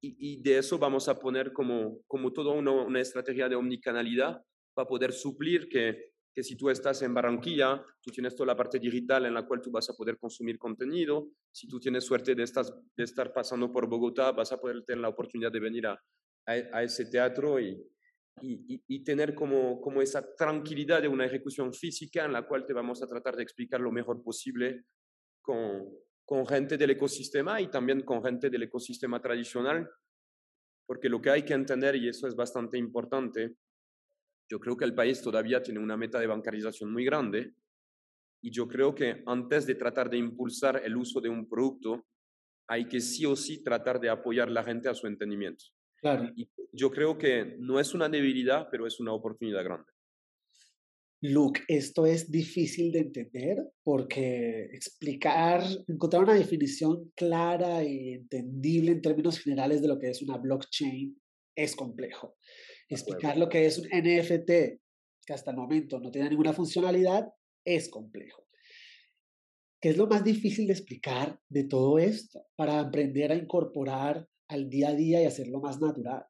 y, 0.00 0.16
y 0.18 0.42
de 0.42 0.58
eso 0.58 0.78
vamos 0.78 1.08
a 1.08 1.18
poner 1.18 1.52
como, 1.52 2.00
como 2.06 2.32
toda 2.32 2.52
una, 2.52 2.72
una 2.72 3.00
estrategia 3.00 3.48
de 3.48 3.56
omnicanalidad 3.56 4.40
para 4.74 4.88
poder 4.88 5.12
suplir 5.12 5.68
que 5.68 6.13
que 6.34 6.42
si 6.42 6.56
tú 6.56 6.68
estás 6.68 7.00
en 7.02 7.14
Barranquilla, 7.14 7.80
tú 8.00 8.10
tienes 8.10 8.34
toda 8.34 8.48
la 8.48 8.56
parte 8.56 8.80
digital 8.80 9.24
en 9.26 9.34
la 9.34 9.46
cual 9.46 9.60
tú 9.60 9.70
vas 9.70 9.88
a 9.88 9.94
poder 9.94 10.18
consumir 10.18 10.58
contenido. 10.58 11.28
Si 11.52 11.68
tú 11.68 11.78
tienes 11.78 12.04
suerte 12.04 12.34
de, 12.34 12.42
estar, 12.42 12.64
de 12.96 13.04
estar 13.04 13.32
pasando 13.32 13.70
por 13.70 13.88
Bogotá, 13.88 14.32
vas 14.32 14.50
a 14.50 14.60
poder 14.60 14.84
tener 14.84 15.00
la 15.00 15.08
oportunidad 15.08 15.52
de 15.52 15.60
venir 15.60 15.86
a, 15.86 16.02
a, 16.46 16.82
ese 16.82 17.06
teatro 17.06 17.60
y, 17.60 17.80
y, 18.42 18.82
y, 18.88 19.04
tener 19.04 19.32
como, 19.32 19.80
como 19.80 20.02
esa 20.02 20.34
tranquilidad 20.34 21.02
de 21.02 21.08
una 21.08 21.24
ejecución 21.24 21.72
física 21.72 22.24
en 22.24 22.32
la 22.32 22.46
cual 22.46 22.66
te 22.66 22.72
vamos 22.72 23.00
a 23.00 23.06
tratar 23.06 23.36
de 23.36 23.44
explicar 23.44 23.80
lo 23.80 23.92
mejor 23.92 24.20
posible 24.22 24.86
con, 25.40 25.88
con 26.24 26.46
gente 26.46 26.76
del 26.76 26.90
ecosistema 26.90 27.60
y 27.60 27.68
también 27.68 28.02
con 28.02 28.22
gente 28.24 28.50
del 28.50 28.64
ecosistema 28.64 29.20
tradicional, 29.20 29.88
porque 30.86 31.08
lo 31.08 31.20
que 31.20 31.30
hay 31.30 31.44
que 31.44 31.54
entender, 31.54 31.96
y 31.96 32.08
eso 32.08 32.26
es 32.26 32.34
bastante 32.34 32.76
importante, 32.76 33.56
yo 34.48 34.58
creo 34.60 34.76
que 34.76 34.84
el 34.84 34.94
país 34.94 35.22
todavía 35.22 35.62
tiene 35.62 35.80
una 35.80 35.96
meta 35.96 36.20
de 36.20 36.26
bancarización 36.26 36.92
muy 36.92 37.04
grande 37.04 37.52
y 38.42 38.50
yo 38.50 38.68
creo 38.68 38.94
que 38.94 39.22
antes 39.26 39.66
de 39.66 39.74
tratar 39.74 40.10
de 40.10 40.18
impulsar 40.18 40.82
el 40.84 40.96
uso 40.96 41.20
de 41.20 41.30
un 41.30 41.48
producto, 41.48 42.06
hay 42.68 42.86
que 42.86 43.00
sí 43.00 43.24
o 43.24 43.36
sí 43.36 43.62
tratar 43.62 44.00
de 44.00 44.10
apoyar 44.10 44.48
a 44.48 44.52
la 44.52 44.64
gente 44.64 44.88
a 44.88 44.94
su 44.94 45.06
entendimiento. 45.06 45.64
Claro. 45.96 46.30
Y 46.36 46.48
yo 46.72 46.90
creo 46.90 47.16
que 47.16 47.56
no 47.58 47.80
es 47.80 47.94
una 47.94 48.08
debilidad, 48.08 48.68
pero 48.70 48.86
es 48.86 49.00
una 49.00 49.12
oportunidad 49.12 49.64
grande. 49.64 49.90
Luke, 51.22 51.62
esto 51.68 52.04
es 52.04 52.30
difícil 52.30 52.92
de 52.92 52.98
entender 52.98 53.56
porque 53.82 54.68
explicar, 54.72 55.62
encontrar 55.88 56.24
una 56.24 56.34
definición 56.34 57.10
clara 57.16 57.82
y 57.82 58.12
entendible 58.12 58.92
en 58.92 59.00
términos 59.00 59.38
generales 59.38 59.80
de 59.80 59.88
lo 59.88 59.98
que 59.98 60.10
es 60.10 60.20
una 60.20 60.36
blockchain 60.36 61.18
es 61.56 61.74
complejo. 61.74 62.36
Explicar 62.88 63.36
lo 63.36 63.48
que 63.48 63.66
es 63.66 63.78
un 63.78 63.86
NFT, 63.86 64.80
que 65.26 65.32
hasta 65.32 65.50
el 65.50 65.56
momento 65.56 65.98
no 66.00 66.10
tiene 66.10 66.30
ninguna 66.30 66.52
funcionalidad, 66.52 67.26
es 67.64 67.88
complejo. 67.88 68.46
¿Qué 69.80 69.90
es 69.90 69.96
lo 69.96 70.06
más 70.06 70.24
difícil 70.24 70.66
de 70.66 70.72
explicar 70.72 71.38
de 71.48 71.64
todo 71.64 71.98
esto 71.98 72.46
para 72.56 72.80
aprender 72.80 73.32
a 73.32 73.34
incorporar 73.34 74.26
al 74.48 74.68
día 74.68 74.88
a 74.88 74.94
día 74.94 75.22
y 75.22 75.26
hacerlo 75.26 75.60
más 75.60 75.80
natural? 75.80 76.24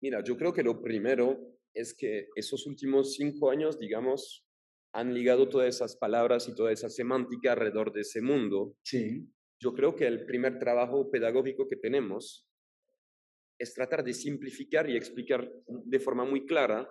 Mira, 0.00 0.22
yo 0.22 0.36
creo 0.36 0.52
que 0.52 0.62
lo 0.62 0.80
primero 0.80 1.58
es 1.74 1.94
que 1.94 2.28
esos 2.34 2.66
últimos 2.66 3.14
cinco 3.14 3.50
años, 3.50 3.78
digamos, 3.78 4.44
han 4.92 5.14
ligado 5.14 5.48
todas 5.48 5.68
esas 5.68 5.96
palabras 5.96 6.48
y 6.48 6.54
toda 6.54 6.72
esa 6.72 6.88
semántica 6.88 7.52
alrededor 7.52 7.92
de 7.92 8.02
ese 8.02 8.20
mundo. 8.20 8.76
Sí. 8.84 9.28
Yo 9.60 9.74
creo 9.74 9.96
que 9.96 10.06
el 10.06 10.24
primer 10.24 10.58
trabajo 10.58 11.10
pedagógico 11.10 11.68
que 11.68 11.76
tenemos 11.76 12.47
es 13.58 13.74
tratar 13.74 14.04
de 14.04 14.14
simplificar 14.14 14.88
y 14.88 14.96
explicar 14.96 15.50
de 15.66 16.00
forma 16.00 16.24
muy 16.24 16.46
clara 16.46 16.88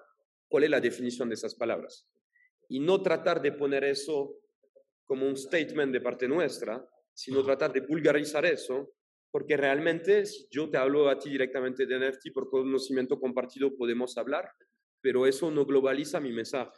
cuál 0.50 0.66
es 0.66 0.70
la 0.70 0.82
definición 0.82 1.30
de 1.30 1.36
esas 1.36 1.56
palabras. 1.56 2.10
Y 2.70 2.80
no 2.80 3.02
tratar 3.02 3.42
de 3.42 3.54
poner 3.54 3.84
eso 3.84 4.36
como 5.06 5.26
un 5.26 5.38
statement 5.38 5.94
de 5.94 6.02
parte 6.02 6.28
nuestra, 6.28 6.86
sino 7.14 7.44
tratar 7.44 7.72
de 7.72 7.82
vulgarizar 7.82 8.46
eso 8.46 8.94
porque 9.32 9.58
realmente 9.58 10.26
si 10.26 10.48
yo 10.50 10.70
te 10.70 10.78
hablo 10.78 11.10
a 11.10 11.20
ti 11.20 11.30
directamente 11.30 11.86
de 11.86 12.00
NFT 12.00 12.34
por 12.34 12.50
conocimiento 12.50 13.20
compartido 13.20 13.76
podemos 13.76 14.18
hablar, 14.18 14.50
pero 15.02 15.28
eso 15.28 15.52
no 15.52 15.66
globaliza 15.66 16.20
mi 16.20 16.32
mensaje. 16.32 16.72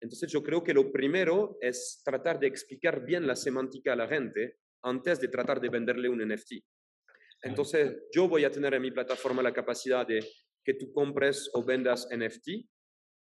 Entonces 0.00 0.30
yo 0.30 0.42
creo 0.42 0.64
que 0.64 0.74
lo 0.74 0.90
primero 0.90 1.56
es 1.60 2.02
tratar 2.04 2.38
de 2.40 2.48
explicar 2.48 3.04
bien 3.04 3.26
la 3.26 3.36
semántica 3.36 3.92
a 3.92 3.96
la 3.96 4.08
gente 4.08 4.58
antes 4.82 5.20
de 5.20 5.28
tratar 5.28 5.60
de 5.60 5.68
venderle 5.68 6.08
un 6.08 6.26
NFT. 6.26 6.54
Entonces 7.42 8.04
yo 8.12 8.28
voy 8.28 8.44
a 8.44 8.50
tener 8.50 8.74
en 8.74 8.82
mi 8.82 8.90
plataforma 8.90 9.42
la 9.42 9.52
capacidad 9.52 10.06
de 10.06 10.24
que 10.64 10.74
tú 10.74 10.92
compres 10.92 11.50
o 11.54 11.64
vendas 11.64 12.08
NFT, 12.10 12.48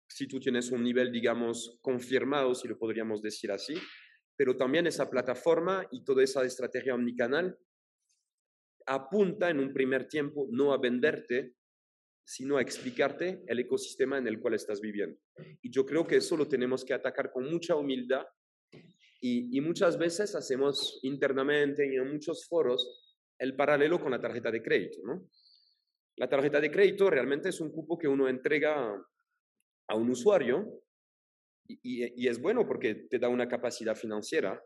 si 0.07 0.27
tú 0.27 0.39
tienes 0.39 0.71
un 0.71 0.83
nivel, 0.83 1.11
digamos, 1.11 1.79
confirmado, 1.81 2.53
si 2.53 2.67
lo 2.67 2.77
podríamos 2.77 3.21
decir 3.21 3.51
así, 3.51 3.75
pero 4.35 4.57
también 4.57 4.87
esa 4.87 5.09
plataforma 5.09 5.87
y 5.91 6.03
toda 6.03 6.23
esa 6.23 6.43
estrategia 6.43 6.95
omnicanal 6.95 7.57
apunta 8.85 9.49
en 9.49 9.59
un 9.59 9.71
primer 9.71 10.07
tiempo 10.07 10.47
no 10.51 10.73
a 10.73 10.77
venderte, 10.77 11.55
sino 12.25 12.57
a 12.57 12.61
explicarte 12.61 13.43
el 13.47 13.59
ecosistema 13.59 14.17
en 14.17 14.27
el 14.27 14.39
cual 14.39 14.55
estás 14.55 14.81
viviendo. 14.81 15.17
Y 15.61 15.71
yo 15.71 15.85
creo 15.85 16.05
que 16.05 16.17
eso 16.17 16.35
lo 16.35 16.47
tenemos 16.47 16.83
que 16.83 16.93
atacar 16.93 17.31
con 17.31 17.49
mucha 17.49 17.75
humildad 17.75 18.25
y, 19.23 19.61
muchas 19.61 19.97
veces 19.99 20.33
hacemos 20.33 20.99
internamente 21.03 21.87
y 21.87 21.95
en 21.95 22.11
muchos 22.11 22.47
foros 22.47 23.10
el 23.41 23.55
paralelo 23.55 23.99
con 23.99 24.11
la 24.11 24.21
tarjeta 24.21 24.51
de 24.51 24.61
crédito. 24.61 24.99
¿no? 25.03 25.27
La 26.17 26.29
tarjeta 26.29 26.59
de 26.61 26.71
crédito 26.71 27.09
realmente 27.09 27.49
es 27.49 27.59
un 27.59 27.71
cupo 27.71 27.97
que 27.97 28.07
uno 28.07 28.27
entrega 28.27 28.95
a 29.87 29.95
un 29.95 30.09
usuario 30.09 30.83
y, 31.67 32.23
y 32.23 32.27
es 32.27 32.39
bueno 32.39 32.67
porque 32.67 32.95
te 33.09 33.19
da 33.19 33.29
una 33.29 33.47
capacidad 33.47 33.95
financiera, 33.95 34.61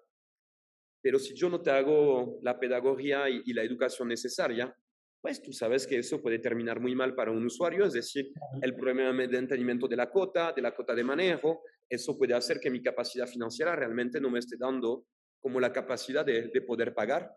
pero 1.05 1.19
si 1.19 1.35
yo 1.35 1.49
no 1.49 1.61
te 1.61 1.69
hago 1.69 2.39
la 2.41 2.59
pedagogía 2.59 3.29
y, 3.29 3.53
la 3.53 3.61
educación 3.61 4.07
necesaria, 4.07 4.75
pues 5.21 5.39
tú 5.39 5.53
sabes 5.53 5.85
que 5.85 5.99
eso 5.99 6.19
puede 6.19 6.39
terminar 6.39 6.79
muy 6.79 6.95
mal 6.95 7.13
para 7.13 7.29
un 7.29 7.45
usuario, 7.45 7.85
es 7.85 7.93
decir, 7.93 8.33
el 8.59 8.75
problema 8.75 9.13
de 9.13 9.37
entendimiento 9.37 9.87
de 9.87 9.97
la 9.97 10.09
cota, 10.09 10.51
de 10.51 10.63
la 10.63 10.73
cota 10.73 10.95
de 10.95 11.03
manejo, 11.03 11.61
eso 11.87 12.17
puede 12.17 12.33
hacer 12.33 12.59
que 12.59 12.71
mi 12.71 12.81
capacidad 12.81 13.27
financiera 13.27 13.75
realmente 13.75 14.19
no 14.19 14.31
me 14.31 14.39
esté 14.39 14.57
dando 14.57 15.05
como 15.39 15.59
la 15.59 15.71
capacidad 15.71 16.25
de, 16.25 16.47
de 16.47 16.61
poder 16.61 16.95
pagar. 16.95 17.31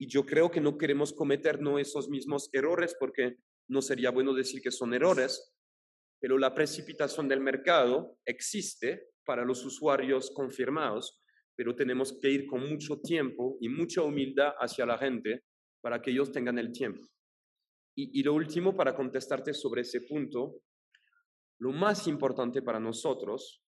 Y 0.00 0.08
yo 0.08 0.24
creo 0.24 0.50
que 0.50 0.60
no 0.60 0.78
queremos 0.78 1.12
cometer 1.12 1.60
no 1.60 1.78
esos 1.78 2.08
mismos 2.08 2.48
errores 2.52 2.96
porque 2.98 3.36
no 3.68 3.82
sería 3.82 4.10
bueno 4.10 4.32
decir 4.32 4.62
que 4.62 4.70
son 4.70 4.94
errores, 4.94 5.52
pero 6.20 6.38
la 6.38 6.54
precipitación 6.54 7.28
del 7.28 7.40
mercado 7.40 8.16
existe 8.24 9.10
para 9.24 9.44
los 9.44 9.64
usuarios 9.64 10.30
confirmados 10.30 11.20
pero 11.60 11.76
tenemos 11.76 12.14
que 12.18 12.30
ir 12.30 12.46
con 12.46 12.66
mucho 12.66 13.02
tiempo 13.02 13.58
y 13.60 13.68
mucha 13.68 14.00
humildad 14.00 14.54
hacia 14.58 14.86
la 14.86 14.96
gente 14.96 15.44
para 15.82 16.00
que 16.00 16.10
ellos 16.10 16.32
tengan 16.32 16.58
el 16.58 16.72
tiempo. 16.72 17.06
Y, 17.94 18.22
lo 18.22 18.32
último, 18.32 18.74
para 18.74 18.96
contestarte 18.96 19.52
sobre 19.52 19.82
ese 19.82 20.00
punto, 20.00 20.62
lo 21.58 21.70
más 21.72 22.06
importante 22.06 22.62
para 22.62 22.80
nosotros 22.80 23.62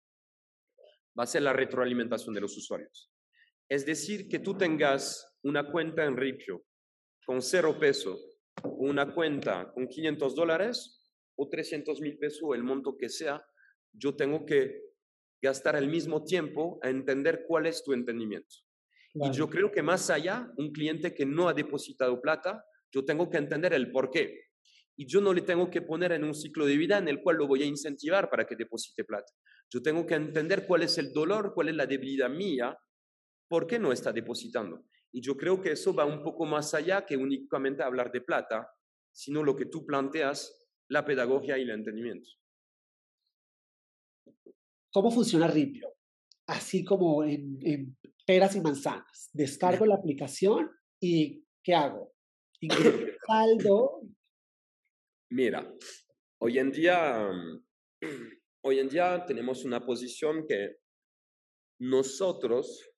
va 1.18 1.24
a 1.24 1.26
ser 1.26 1.42
la 1.42 1.52
retroalimentación 1.52 2.32
de 2.32 2.40
los 2.40 2.56
usuarios. 2.56 3.10
Es 3.68 3.84
decir, 3.84 4.28
que 4.28 4.38
tú 4.38 4.56
tengas 4.56 5.29
una 5.42 5.70
cuenta 5.70 6.04
en 6.04 6.16
Ripio 6.16 6.64
con 7.24 7.42
cero 7.42 7.78
peso, 7.78 8.18
una 8.62 9.14
cuenta 9.14 9.70
con 9.72 9.86
500 9.86 10.34
dólares 10.34 11.00
o 11.36 11.48
300 11.48 12.00
mil 12.00 12.18
pesos 12.18 12.40
o 12.42 12.54
el 12.54 12.62
monto 12.62 12.96
que 12.96 13.08
sea, 13.08 13.44
yo 13.92 14.14
tengo 14.16 14.44
que 14.44 14.82
gastar 15.40 15.76
el 15.76 15.88
mismo 15.88 16.24
tiempo 16.24 16.78
a 16.82 16.90
entender 16.90 17.44
cuál 17.46 17.66
es 17.66 17.82
tu 17.82 17.92
entendimiento. 17.92 18.56
Y 19.14 19.30
yo 19.32 19.48
creo 19.48 19.72
que 19.72 19.82
más 19.82 20.10
allá, 20.10 20.52
un 20.56 20.70
cliente 20.70 21.14
que 21.14 21.26
no 21.26 21.48
ha 21.48 21.54
depositado 21.54 22.20
plata, 22.20 22.64
yo 22.92 23.04
tengo 23.04 23.28
que 23.28 23.38
entender 23.38 23.72
el 23.72 23.90
por 23.90 24.10
qué. 24.10 24.44
Y 24.96 25.06
yo 25.06 25.20
no 25.20 25.32
le 25.32 25.40
tengo 25.40 25.70
que 25.70 25.82
poner 25.82 26.12
en 26.12 26.24
un 26.24 26.34
ciclo 26.34 26.66
de 26.66 26.76
vida 26.76 26.98
en 26.98 27.08
el 27.08 27.22
cual 27.22 27.36
lo 27.36 27.46
voy 27.46 27.62
a 27.62 27.66
incentivar 27.66 28.28
para 28.28 28.46
que 28.46 28.54
deposite 28.54 29.04
plata. 29.04 29.32
Yo 29.72 29.82
tengo 29.82 30.06
que 30.06 30.14
entender 30.14 30.66
cuál 30.66 30.82
es 30.82 30.98
el 30.98 31.12
dolor, 31.12 31.54
cuál 31.54 31.70
es 31.70 31.74
la 31.74 31.86
debilidad 31.86 32.28
mía, 32.28 32.76
por 33.48 33.66
qué 33.66 33.78
no 33.78 33.92
está 33.92 34.12
depositando. 34.12 34.84
Y 35.12 35.20
yo 35.20 35.36
creo 35.36 35.60
que 35.60 35.72
eso 35.72 35.94
va 35.94 36.04
un 36.04 36.22
poco 36.22 36.46
más 36.46 36.72
allá 36.74 37.04
que 37.04 37.16
únicamente 37.16 37.82
hablar 37.82 38.12
de 38.12 38.20
plata, 38.20 38.70
sino 39.12 39.42
lo 39.42 39.56
que 39.56 39.66
tú 39.66 39.84
planteas, 39.84 40.68
la 40.88 41.04
pedagogía 41.04 41.58
y 41.58 41.62
el 41.62 41.70
entendimiento. 41.70 42.30
¿Cómo 44.92 45.10
funciona 45.10 45.46
Ripio? 45.46 45.88
Así 46.46 46.84
como 46.84 47.22
en, 47.24 47.96
peras 48.26 48.56
y 48.56 48.60
manzanas. 48.60 49.30
Descargo 49.32 49.86
la 49.86 49.94
aplicación 49.96 50.70
y 51.00 51.44
¿qué 51.62 51.74
hago? 51.74 52.12
saldo. 53.26 54.02
Mira, 55.30 55.72
hoy 56.40 56.58
en 56.58 56.72
día, 56.72 57.30
hoy 58.64 58.78
en 58.80 58.88
día 58.88 59.24
tenemos 59.24 59.64
una 59.64 59.84
posición 59.84 60.44
que 60.46 60.78
nosotros, 61.80 62.89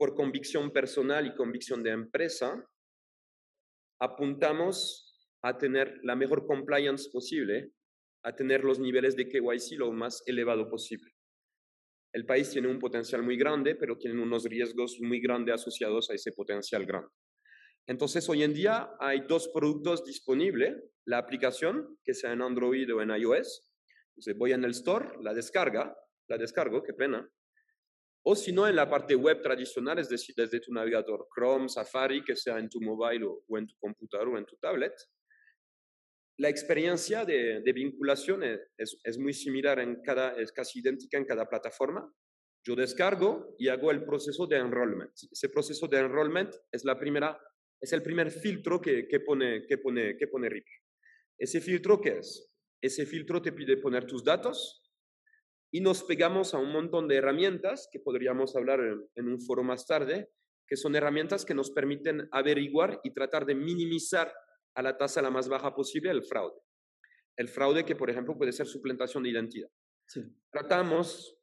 por 0.00 0.14
convicción 0.14 0.72
personal 0.72 1.26
y 1.26 1.34
convicción 1.34 1.82
de 1.82 1.90
empresa, 1.90 2.66
apuntamos 4.00 5.14
a 5.42 5.58
tener 5.58 6.00
la 6.04 6.16
mejor 6.16 6.46
compliance 6.46 7.10
posible 7.12 7.74
a 8.22 8.34
tener 8.34 8.64
los 8.64 8.78
niveles 8.78 9.14
de 9.14 9.28
KYC 9.28 9.78
lo 9.78 9.92
más 9.92 10.22
elevado 10.24 10.70
posible. 10.70 11.12
El 12.14 12.24
país 12.24 12.48
tiene 12.48 12.68
un 12.68 12.78
potencial 12.78 13.22
muy 13.22 13.36
grande, 13.36 13.74
pero 13.74 13.98
tiene 13.98 14.22
unos 14.22 14.44
riesgos 14.44 14.96
muy 15.02 15.20
grandes 15.20 15.56
asociados 15.56 16.08
a 16.08 16.14
ese 16.14 16.32
potencial 16.32 16.86
grande. 16.86 17.10
Entonces, 17.86 18.26
hoy 18.30 18.42
en 18.42 18.54
día 18.54 18.90
hay 19.00 19.20
dos 19.28 19.48
productos 19.48 20.02
disponibles, 20.06 20.82
la 21.04 21.18
aplicación, 21.18 21.98
que 22.02 22.14
sea 22.14 22.32
en 22.32 22.40
Android 22.40 22.90
o 22.94 23.02
en 23.02 23.10
iOS. 23.10 23.70
Entonces, 24.12 24.34
voy 24.38 24.52
en 24.52 24.64
el 24.64 24.70
store, 24.70 25.18
la 25.20 25.34
descarga, 25.34 25.94
la 26.26 26.38
descargo, 26.38 26.82
qué 26.82 26.94
pena. 26.94 27.30
O 28.22 28.34
si 28.34 28.52
no, 28.52 28.68
en 28.68 28.76
la 28.76 28.88
parte 28.88 29.14
web 29.14 29.40
tradicional, 29.40 29.98
es 29.98 30.08
decir, 30.08 30.34
desde 30.36 30.60
tu 30.60 30.72
navegador 30.72 31.26
Chrome, 31.34 31.68
Safari, 31.68 32.22
que 32.22 32.36
sea 32.36 32.58
en 32.58 32.68
tu 32.68 32.80
mobile 32.80 33.24
o 33.24 33.58
en 33.58 33.66
tu 33.66 33.74
computador 33.78 34.28
o 34.28 34.38
en 34.38 34.44
tu 34.44 34.56
tablet, 34.56 34.92
la 36.40 36.48
experiencia 36.48 37.26
de, 37.26 37.60
vinculación 37.74 38.42
es, 38.42 39.18
muy 39.18 39.34
similar 39.34 39.78
en 39.78 40.00
cada, 40.02 40.32
es 40.40 40.50
casi 40.52 40.78
idéntica 40.78 41.18
en 41.18 41.26
cada 41.26 41.46
plataforma. 41.46 42.10
Yo 42.64 42.74
descargo 42.74 43.54
y 43.58 43.68
hago 43.68 43.90
el 43.90 44.06
proceso 44.06 44.46
de 44.46 44.56
enrollment. 44.56 45.12
Ese 45.30 45.50
proceso 45.50 45.86
de 45.86 45.98
enrollment 45.98 46.54
es, 46.72 46.82
la 46.86 46.98
primera, 46.98 47.38
es 47.78 47.92
el 47.92 48.02
primer 48.02 48.30
filtro 48.30 48.80
que, 48.80 49.04
pone, 49.20 49.66
que, 49.66 49.76
pone, 49.76 50.16
que 50.16 50.28
pone 50.28 50.48
RIP. 50.48 50.64
¿Ese 51.38 51.60
filtro 51.60 52.00
qué 52.00 52.20
es? 52.20 52.50
Ese 52.80 53.04
filtro 53.04 53.42
te 53.42 53.52
pide 53.52 53.76
poner 53.76 54.06
tus 54.06 54.24
datos 54.24 54.89
y 55.70 55.80
nos 55.80 56.02
pegamos 56.02 56.54
a 56.54 56.58
un 56.58 56.72
montón 56.72 57.06
de 57.08 57.16
herramientas 57.16 57.88
que 57.92 58.00
podríamos 58.00 58.56
hablar 58.56 58.80
en 59.14 59.28
un 59.28 59.40
foro 59.40 59.62
más 59.62 59.86
tarde, 59.86 60.30
que 60.66 60.76
son 60.76 60.94
herramientas 60.94 61.44
que 61.44 61.54
nos 61.54 61.70
permiten 61.70 62.28
averiguar 62.32 63.00
y 63.02 63.12
tratar 63.12 63.44
de 63.46 63.54
minimizar 63.54 64.32
a 64.74 64.82
la 64.82 64.96
tasa 64.96 65.22
la 65.22 65.30
más 65.30 65.48
baja 65.48 65.74
posible 65.74 66.10
el 66.10 66.22
fraude. 66.22 66.60
El 67.36 67.48
fraude 67.48 67.84
que, 67.84 67.96
por 67.96 68.10
ejemplo, 68.10 68.36
puede 68.36 68.52
ser 68.52 68.66
suplantación 68.66 69.22
de 69.22 69.30
identidad. 69.30 69.68
Tratamos 70.50 71.36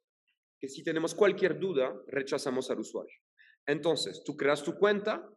que 0.60 0.68
si 0.68 0.82
tenemos 0.82 1.14
cualquier 1.14 1.58
duda, 1.58 1.94
rechazamos 2.06 2.70
al 2.70 2.80
usuario. 2.80 3.16
Entonces, 3.66 4.22
tú 4.24 4.36
creas 4.36 4.62
tu 4.62 4.74
cuenta, 4.74 5.28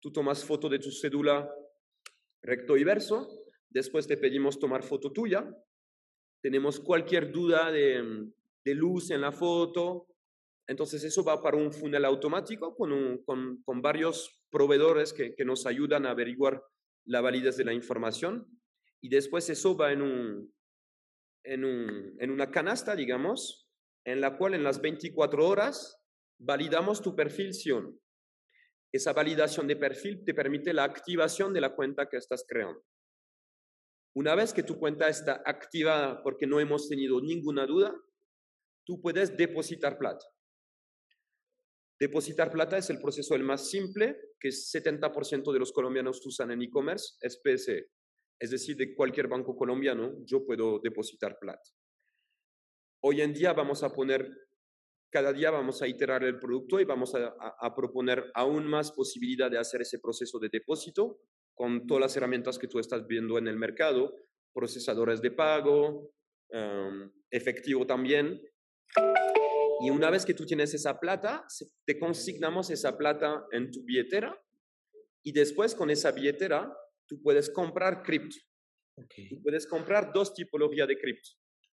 tú 0.00 0.12
tomas 0.12 0.44
foto 0.44 0.68
de 0.68 0.78
tu 0.78 0.90
cédula 0.90 1.48
recto 2.42 2.76
y 2.76 2.84
verso, 2.84 3.28
después 3.70 4.06
te 4.06 4.16
pedimos 4.16 4.58
tomar 4.58 4.82
foto 4.82 5.12
tuya, 5.12 5.48
tenemos 6.42 6.80
cualquier 6.80 7.32
duda 7.32 7.70
de, 7.70 8.30
luz 8.74 9.10
en 9.10 9.20
la 9.20 9.32
foto, 9.32 10.08
entonces 10.68 11.04
eso 11.04 11.22
va 11.22 11.42
para 11.42 11.56
un 11.56 11.72
funnel 11.72 12.04
automático 12.04 12.74
con, 12.74 13.22
con, 13.24 13.82
varios 13.82 14.42
proveedores 14.50 15.12
que, 15.12 15.34
que, 15.34 15.44
nos 15.44 15.64
ayudan 15.64 16.06
a 16.06 16.10
averiguar 16.10 16.62
la 17.04 17.20
validez 17.20 17.56
de 17.56 17.64
la 17.64 17.72
información 17.72 18.46
y 19.00 19.08
después 19.08 19.48
eso 19.48 19.76
va 19.76 19.92
en, 19.92 20.02
un, 20.02 20.54
en, 21.44 21.64
un, 21.64 22.16
en 22.18 22.30
una 22.30 22.50
canasta, 22.50 22.96
digamos, 22.96 23.68
en 24.04 24.20
la 24.20 24.36
cual 24.36 24.54
en 24.54 24.64
las 24.64 24.80
24 24.80 25.46
horas 25.46 26.02
validamos 26.38 27.00
tu 27.00 27.14
perfil 27.14 27.54
Sion. 27.54 28.00
Esa 28.92 29.12
validación 29.12 29.66
de 29.66 29.76
perfil 29.76 30.24
te 30.24 30.34
permite 30.34 30.72
la 30.72 30.84
activación 30.84 31.52
de 31.52 31.60
la 31.60 31.74
cuenta 31.74 32.08
que 32.08 32.16
estás 32.16 32.44
creando. 32.48 32.82
Una 34.14 34.34
vez 34.34 34.52
que 34.52 34.62
tu 34.62 34.78
cuenta 34.78 35.08
está 35.08 35.42
activada 35.44 36.22
porque 36.22 36.46
no 36.46 36.58
hemos 36.58 36.88
tenido 36.88 37.20
ninguna 37.20 37.66
duda, 37.66 37.94
tú 38.86 39.00
puedes 39.00 39.36
depositar 39.36 39.98
plata. 39.98 40.24
Depositar 41.98 42.52
plata 42.52 42.78
es 42.78 42.88
el 42.90 43.00
proceso 43.00 43.34
el 43.34 43.42
más 43.42 43.68
simple, 43.68 44.18
que 44.38 44.48
70% 44.48 45.52
de 45.52 45.58
los 45.58 45.72
colombianos 45.72 46.24
usan 46.24 46.52
en 46.52 46.62
e-commerce, 46.62 47.16
es 47.20 47.40
PSE. 47.42 47.90
Es 48.38 48.50
decir, 48.50 48.76
de 48.76 48.94
cualquier 48.94 49.28
banco 49.28 49.56
colombiano 49.56 50.14
yo 50.24 50.44
puedo 50.44 50.78
depositar 50.78 51.38
plata. 51.38 51.70
Hoy 53.02 53.22
en 53.22 53.32
día 53.32 53.52
vamos 53.52 53.82
a 53.82 53.92
poner 53.92 54.46
cada 55.10 55.32
día 55.32 55.50
vamos 55.50 55.80
a 55.80 55.88
iterar 55.88 56.24
el 56.24 56.38
producto 56.38 56.80
y 56.80 56.84
vamos 56.84 57.14
a, 57.14 57.74
proponer 57.74 58.30
aún 58.34 58.66
más 58.66 58.92
posibilidad 58.92 59.50
de 59.50 59.58
hacer 59.58 59.80
ese 59.80 59.98
proceso 59.98 60.38
de 60.38 60.50
depósito 60.50 61.20
con 61.54 61.86
todas 61.86 62.02
las 62.02 62.16
herramientas 62.16 62.58
que 62.58 62.68
tú 62.68 62.78
estás 62.78 63.06
viendo 63.06 63.38
en 63.38 63.48
el 63.48 63.56
mercado, 63.56 64.14
procesadores 64.52 65.22
de 65.22 65.30
pago, 65.30 66.10
em, 66.50 67.10
efectivo 67.30 67.86
también. 67.86 68.42
Y 69.80 69.90
una 69.90 70.10
vez 70.10 70.24
que 70.24 70.34
tú 70.34 70.46
tienes 70.46 70.72
esa 70.74 70.98
plata, 70.98 71.46
te 71.84 71.98
consignamos 71.98 72.70
esa 72.70 72.96
plata 72.96 73.44
en 73.52 73.70
tu 73.70 73.82
billetera 73.84 74.40
y 75.22 75.32
después 75.32 75.74
con 75.74 75.90
esa 75.90 76.12
billetera 76.12 76.72
tú 77.06 77.20
puedes 77.22 77.50
comprar 77.50 78.02
cripto. 78.02 78.36
Tú 79.28 79.42
puedes 79.42 79.66
comprar 79.66 80.12
dos 80.12 80.32
tipologías 80.32 80.88
de 80.88 80.98
cripto 80.98 81.30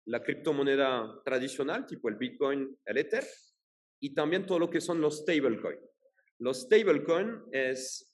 la 0.08 0.22
criptomoneda 0.22 1.20
tradicional, 1.22 1.86
tipo 1.86 2.08
el 2.08 2.16
Bitcoin, 2.16 2.76
el 2.86 2.96
Ether, 2.96 3.26
y 4.00 4.14
también 4.14 4.46
todo 4.46 4.58
lo 4.58 4.70
que 4.70 4.80
son 4.80 5.00
los 5.00 5.18
stablecoin. 5.18 5.78
Los 6.38 6.62
stablecoin 6.62 7.42
es, 7.52 8.10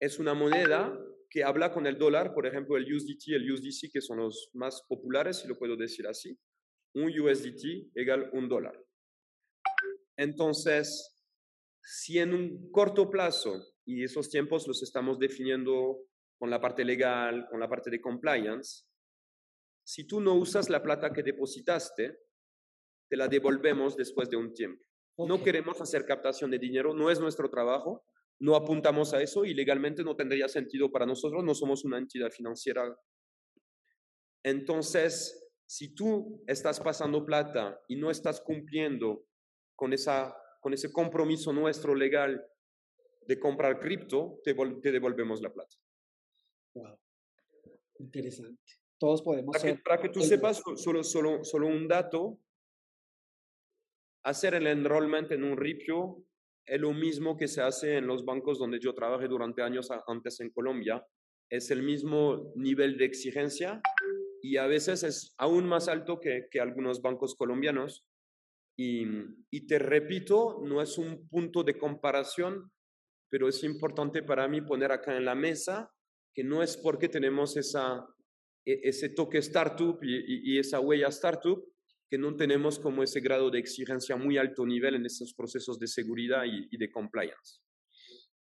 es 0.00 0.18
una 0.20 0.34
moneda 0.34 0.96
que 1.28 1.42
habla 1.42 1.72
con 1.72 1.88
el 1.88 1.98
dólar, 1.98 2.32
por 2.32 2.46
ejemplo, 2.46 2.76
el 2.76 2.94
USDT 2.94 3.28
el 3.28 3.50
USDC, 3.50 3.90
que 3.92 4.00
son 4.00 4.18
los 4.18 4.50
más 4.52 4.82
populares, 4.88 5.38
si 5.38 5.48
lo 5.48 5.58
puedo 5.58 5.76
decir 5.76 6.06
así. 6.06 6.38
Un 6.94 7.08
USDT 7.20 7.92
igual 7.94 8.30
un 8.32 8.48
dólar. 8.48 8.80
Entonces, 10.16 11.14
si 11.82 12.18
en 12.18 12.32
un 12.34 12.70
corto 12.70 13.10
plazo, 13.10 13.74
y 13.84 14.02
esos 14.02 14.30
tiempos 14.30 14.66
los 14.66 14.82
estamos 14.82 15.18
definiendo 15.18 15.98
con 16.38 16.50
la 16.50 16.60
parte 16.60 16.84
legal, 16.84 17.46
con 17.50 17.60
la 17.60 17.68
parte 17.68 17.90
de 17.90 18.00
compliance, 18.00 18.84
si 19.84 20.06
tú 20.06 20.20
no 20.20 20.34
usas 20.34 20.70
la 20.70 20.82
plata 20.82 21.12
que 21.12 21.22
depositaste, 21.22 22.18
te 23.08 23.16
la 23.16 23.28
devolvemos 23.28 23.96
después 23.96 24.30
de 24.30 24.36
un 24.36 24.54
tiempo. 24.54 24.82
No 25.18 25.42
queremos 25.42 25.80
hacer 25.80 26.06
captación 26.06 26.50
de 26.50 26.58
dinero, 26.58 26.94
no 26.94 27.10
es 27.10 27.20
nuestro 27.20 27.50
trabajo, 27.50 28.04
no 28.40 28.56
apuntamos 28.56 29.12
a 29.12 29.22
eso 29.22 29.44
y 29.44 29.54
legalmente 29.54 30.02
no 30.02 30.16
tendría 30.16 30.48
sentido 30.48 30.90
para 30.90 31.06
nosotros, 31.06 31.44
no 31.44 31.54
somos 31.54 31.84
una 31.84 31.98
entidad 31.98 32.30
financiera. 32.30 32.96
Entonces, 34.42 35.43
si 35.66 35.94
tú 35.94 36.42
estás 36.46 36.80
pasando 36.80 37.24
plata 37.24 37.80
y 37.88 37.96
no 37.96 38.10
estás 38.10 38.40
cumpliendo 38.40 39.26
con, 39.74 39.92
esa, 39.92 40.36
con 40.60 40.72
ese 40.72 40.92
compromiso 40.92 41.52
nuestro 41.52 41.94
legal 41.94 42.46
de 43.26 43.40
comprar 43.40 43.80
cripto, 43.80 44.40
te, 44.44 44.54
te 44.54 44.92
devolvemos 44.92 45.40
la 45.40 45.52
plata. 45.52 45.76
Wow. 46.74 46.98
Interesante 47.98 48.84
todos 49.04 49.22
podemos 49.22 49.56
para 49.56 49.74
que, 49.74 49.82
Para 49.82 50.00
que 50.00 50.08
tú 50.08 50.20
sepas, 50.22 50.62
solo, 50.76 51.04
solo, 51.04 51.44
solo 51.44 51.66
un 51.66 51.86
dato, 51.86 52.38
hacer 54.24 54.54
el 54.54 54.66
enrollment 54.66 55.30
en 55.32 55.44
un 55.44 55.56
ripio 55.56 56.24
es 56.66 56.80
lo 56.80 56.94
mismo 56.94 57.36
que 57.36 57.46
se 57.46 57.60
hace 57.60 57.98
en 57.98 58.06
los 58.06 58.24
bancos 58.24 58.58
donde 58.58 58.80
yo 58.80 58.94
trabajé 58.94 59.28
durante 59.28 59.62
años 59.62 59.90
antes 60.06 60.40
en 60.40 60.50
Colombia. 60.50 61.06
Es 61.50 61.70
el 61.70 61.82
mismo 61.82 62.50
nivel 62.56 62.96
de 62.96 63.04
exigencia 63.04 63.82
y 64.44 64.58
a 64.58 64.66
veces 64.66 65.02
es 65.04 65.34
aún 65.38 65.66
más 65.66 65.88
alto 65.88 66.20
que, 66.20 66.48
que 66.50 66.60
algunos 66.60 67.00
bancos 67.00 67.34
colombianos. 67.34 68.04
Y, 68.76 69.06
y 69.50 69.66
te 69.66 69.78
repito, 69.78 70.60
no 70.62 70.82
es 70.82 70.98
un 70.98 71.26
punto 71.28 71.64
de 71.64 71.78
comparación, 71.78 72.70
pero 73.30 73.48
es 73.48 73.64
importante 73.64 74.22
para 74.22 74.46
mí 74.46 74.60
poner 74.60 74.92
acá 74.92 75.16
en 75.16 75.24
la 75.24 75.34
mesa 75.34 75.90
que 76.34 76.44
no 76.44 76.62
es 76.62 76.76
porque 76.76 77.08
tenemos 77.08 77.56
esa 77.56 78.06
e, 78.66 78.80
ese 78.82 79.08
toque 79.08 79.38
startup 79.38 79.98
y, 80.02 80.58
esa 80.58 80.78
huella 80.78 81.08
startup 81.08 81.64
que 82.10 82.18
no 82.18 82.36
tenemos 82.36 82.78
como 82.78 83.02
ese 83.02 83.20
grado 83.20 83.50
de 83.50 83.60
exigencia 83.60 84.14
muy 84.14 84.36
alto 84.36 84.66
nivel 84.66 84.96
en 84.96 85.06
estos 85.06 85.32
procesos 85.32 85.78
de 85.78 85.86
seguridad 85.86 86.42
y, 86.44 86.76
de 86.76 86.90
compliance. 86.90 87.60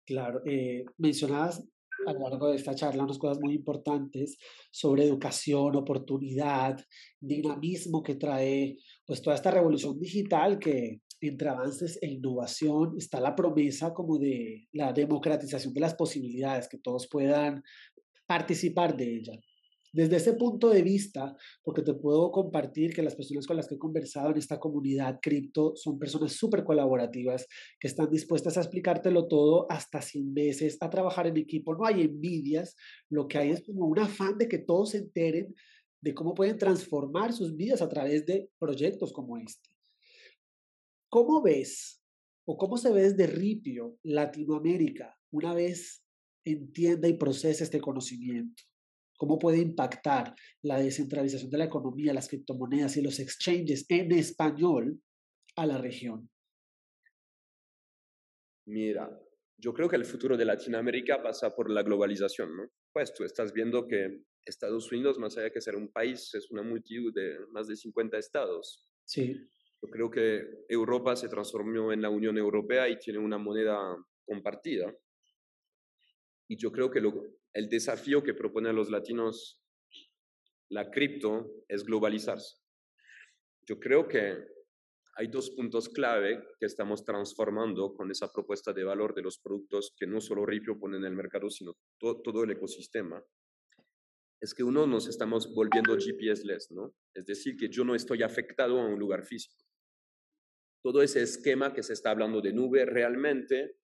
Claro, 0.05 0.43
eh, 0.45 0.85
mencionabas 0.97 1.67
a 2.07 2.13
lo 2.13 2.29
largo 2.29 2.49
de 2.49 2.55
esta 2.55 2.75
charla 2.75 3.03
unas 3.03 3.17
cosas 3.17 3.39
muy 3.41 3.53
importantes 3.53 4.37
sobre 4.71 5.03
educación, 5.03 5.75
oportunidad, 5.75 6.77
dinamismo 7.19 8.03
que 8.03 8.15
trae 8.15 8.77
pues 9.05 9.21
toda 9.21 9.35
esta 9.35 9.51
revolución 9.51 9.99
digital 9.99 10.59
que 10.59 11.01
entre 11.21 11.49
avances 11.49 11.99
e 12.01 12.07
innovación 12.07 12.95
está 12.97 13.19
la 13.19 13.35
promesa 13.35 13.93
como 13.93 14.17
de 14.17 14.67
la 14.71 14.93
democratización 14.93 15.73
de 15.73 15.81
las 15.81 15.95
posibilidades, 15.95 16.69
que 16.69 16.77
todos 16.77 17.07
puedan 17.09 17.63
participar 18.25 18.95
de 18.95 19.15
ella. 19.17 19.33
Desde 19.91 20.17
ese 20.17 20.33
punto 20.33 20.69
de 20.69 20.83
vista, 20.83 21.35
porque 21.63 21.81
te 21.81 21.95
puedo 21.95 22.31
compartir 22.31 22.93
que 22.93 23.01
las 23.01 23.15
personas 23.15 23.47
con 23.47 23.57
las 23.57 23.67
que 23.67 23.75
he 23.75 23.79
conversado 23.79 24.29
en 24.29 24.37
esta 24.37 24.59
comunidad 24.59 25.19
cripto 25.19 25.75
son 25.75 25.97
personas 25.97 26.33
súper 26.33 26.63
colaborativas 26.63 27.47
que 27.79 27.87
están 27.87 28.09
dispuestas 28.09 28.57
a 28.57 28.61
explicártelo 28.61 29.27
todo 29.27 29.65
hasta 29.71 30.01
100 30.01 30.33
veces, 30.33 30.77
a 30.81 30.89
trabajar 30.89 31.25
en 31.25 31.37
equipo. 31.37 31.75
No 31.75 31.85
hay 31.85 32.01
envidias, 32.01 32.75
lo 33.09 33.27
que 33.27 33.39
hay 33.39 33.49
es 33.49 33.63
como 33.65 33.87
un 33.87 33.97
afán 33.97 34.37
de 34.37 34.47
que 34.47 34.59
todos 34.59 34.91
se 34.91 34.99
enteren 34.99 35.55
de 36.01 36.13
cómo 36.13 36.33
pueden 36.33 36.57
transformar 36.57 37.33
sus 37.33 37.55
vidas 37.55 37.81
a 37.81 37.89
través 37.89 38.25
de 38.25 38.49
proyectos 38.59 39.11
como 39.11 39.37
este. 39.37 39.69
¿Cómo 41.09 41.41
ves 41.41 42.01
o 42.45 42.57
cómo 42.57 42.77
se 42.77 42.91
ve 42.91 43.01
desde 43.01 43.25
Ripio, 43.25 43.97
Latinoamérica, 44.03 45.17
una 45.31 45.53
vez 45.53 46.03
entienda 46.45 47.07
y 47.07 47.13
procese 47.13 47.63
este 47.63 47.81
conocimiento? 47.81 48.68
Cómo 49.19 49.37
puede 49.37 49.57
impactar 49.57 50.33
la 50.63 50.79
descentralización 50.79 51.51
de 51.51 51.57
la 51.57 51.65
economía, 51.65 52.13
las 52.13 52.29
criptomonedas 52.29 52.95
y 52.95 53.01
los 53.01 53.19
exchanges 53.19 53.85
en 53.89 54.13
español 54.13 55.01
a 55.57 55.65
la 55.65 55.77
región? 55.77 56.29
Mira, 58.65 59.09
yo 59.57 59.73
creo 59.73 59.89
que 59.89 59.97
el 59.97 60.05
futuro 60.05 60.37
de 60.37 60.45
Latinoamérica 60.45 61.21
pasa 61.21 61.53
por 61.53 61.69
la 61.69 61.83
globalización, 61.83 62.55
¿no? 62.55 62.69
Pues 62.93 63.13
tú 63.13 63.25
estás 63.25 63.51
viendo 63.51 63.87
que 63.87 64.23
Estados 64.45 64.89
Unidos, 64.89 65.19
más 65.19 65.37
allá 65.37 65.49
que 65.49 65.59
ser 65.59 65.75
un 65.75 65.91
país, 65.91 66.33
es 66.33 66.49
una 66.49 66.63
multitud 66.63 67.13
de 67.13 67.39
más 67.51 67.67
de 67.67 67.75
50 67.75 68.17
estados. 68.17 68.87
Sí. 69.03 69.33
Yo 69.81 69.89
creo 69.89 70.09
que 70.09 70.43
Europa 70.69 71.17
se 71.17 71.27
transformó 71.27 71.91
en 71.91 72.01
la 72.01 72.09
Unión 72.09 72.37
Europea 72.37 72.87
y 72.87 72.97
tiene 72.97 73.19
una 73.19 73.37
moneda 73.37 73.77
compartida. 74.25 74.93
Y 76.47 76.57
yo 76.57 76.71
creo 76.71 76.89
que 76.89 77.01
lo, 77.01 77.38
el 77.53 77.69
desafío 77.69 78.23
que 78.23 78.33
proponen 78.33 78.75
los 78.75 78.89
latinos 78.89 79.59
la 80.69 80.91
cripto 80.91 81.63
es 81.67 81.83
globalizarse. 81.83 82.57
Yo 83.67 83.79
creo 83.79 84.07
que 84.07 84.37
hay 85.15 85.27
dos 85.27 85.49
puntos 85.49 85.89
clave 85.89 86.41
que 86.59 86.65
estamos 86.65 87.03
transformando 87.03 87.93
con 87.93 88.09
esa 88.11 88.31
propuesta 88.31 88.71
de 88.71 88.83
valor 88.83 89.13
de 89.13 89.23
los 89.23 89.39
productos 89.39 89.93
que 89.97 90.07
no 90.07 90.21
solo 90.21 90.45
Ripio 90.45 90.79
pone 90.79 90.97
en 90.97 91.05
el 91.05 91.15
mercado, 91.15 91.49
sino 91.49 91.73
todo 91.99 92.43
el 92.43 92.51
ecosistema. 92.51 93.21
Es 94.39 94.53
que 94.53 94.63
uno 94.63 94.87
nos 94.87 95.07
estamos 95.07 95.53
volviendo 95.53 95.97
GPS-less, 95.97 96.71
¿no? 96.71 96.95
Es 97.13 97.25
decir, 97.25 97.57
que 97.57 97.67
yo 97.67 97.83
no 97.83 97.95
estoy 97.95 98.23
afectado 98.23 98.79
a 98.79 98.85
un 98.85 98.97
lugar 98.97 99.25
físico. 99.25 99.65
Todo 100.81 101.01
ese 101.01 101.21
esquema 101.21 101.73
que 101.73 101.83
se 101.83 101.91
está 101.93 102.11
hablando 102.11 102.39
de 102.39 102.53
nube, 102.53 102.85
realmente, 102.85 103.79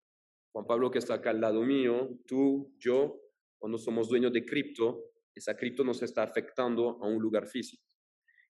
Juan 0.51 0.67
Pablo 0.67 0.91
que 0.91 0.99
está 0.99 1.15
acá 1.15 1.31
al 1.31 1.41
lado 1.41 1.63
mío, 1.63 2.19
tú, 2.27 2.75
yo, 2.77 3.22
cuando 3.63 3.77
somos 3.77 4.09
dueños 4.09 4.33
de 4.33 4.43
cripto, 4.43 5.13
esa 5.33 5.55
cripto 5.55 5.85
nos 5.85 6.03
está 6.03 6.21
afectando 6.21 7.01
a 7.01 7.07
un 7.07 7.21
lugar 7.21 7.47
físico. 7.47 7.81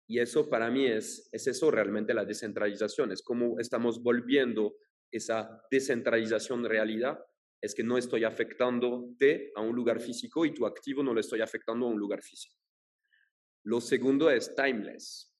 Y 0.08 0.18
eso 0.18 0.50
para 0.50 0.72
mí 0.72 0.86
es, 0.86 1.28
es 1.34 1.46
eso 1.46 1.70
realmente 1.70 2.14
la 2.14 2.24
descentralización, 2.24 3.12
es 3.12 3.22
como 3.22 3.60
estamos 3.60 4.02
volviendo 4.02 4.78
esa 5.12 5.62
descentralización 5.70 6.64
de 6.64 6.70
realidad 6.70 7.20
es 7.62 7.76
que 7.76 7.84
no 7.84 7.98
estoy 7.98 8.24
afectándote 8.24 9.52
a 9.56 9.60
un 9.60 9.76
lugar 9.76 10.00
físico 10.00 10.46
y 10.46 10.54
tu 10.54 10.66
activo 10.66 11.04
no 11.04 11.14
lo 11.14 11.20
estoy 11.20 11.42
afectando 11.42 11.86
a 11.86 11.90
un 11.90 12.00
lugar 12.00 12.22
físico. 12.22 12.56
Lo 13.66 13.82
segundo 13.82 14.30
es 14.30 14.56
timeless. 14.56 15.36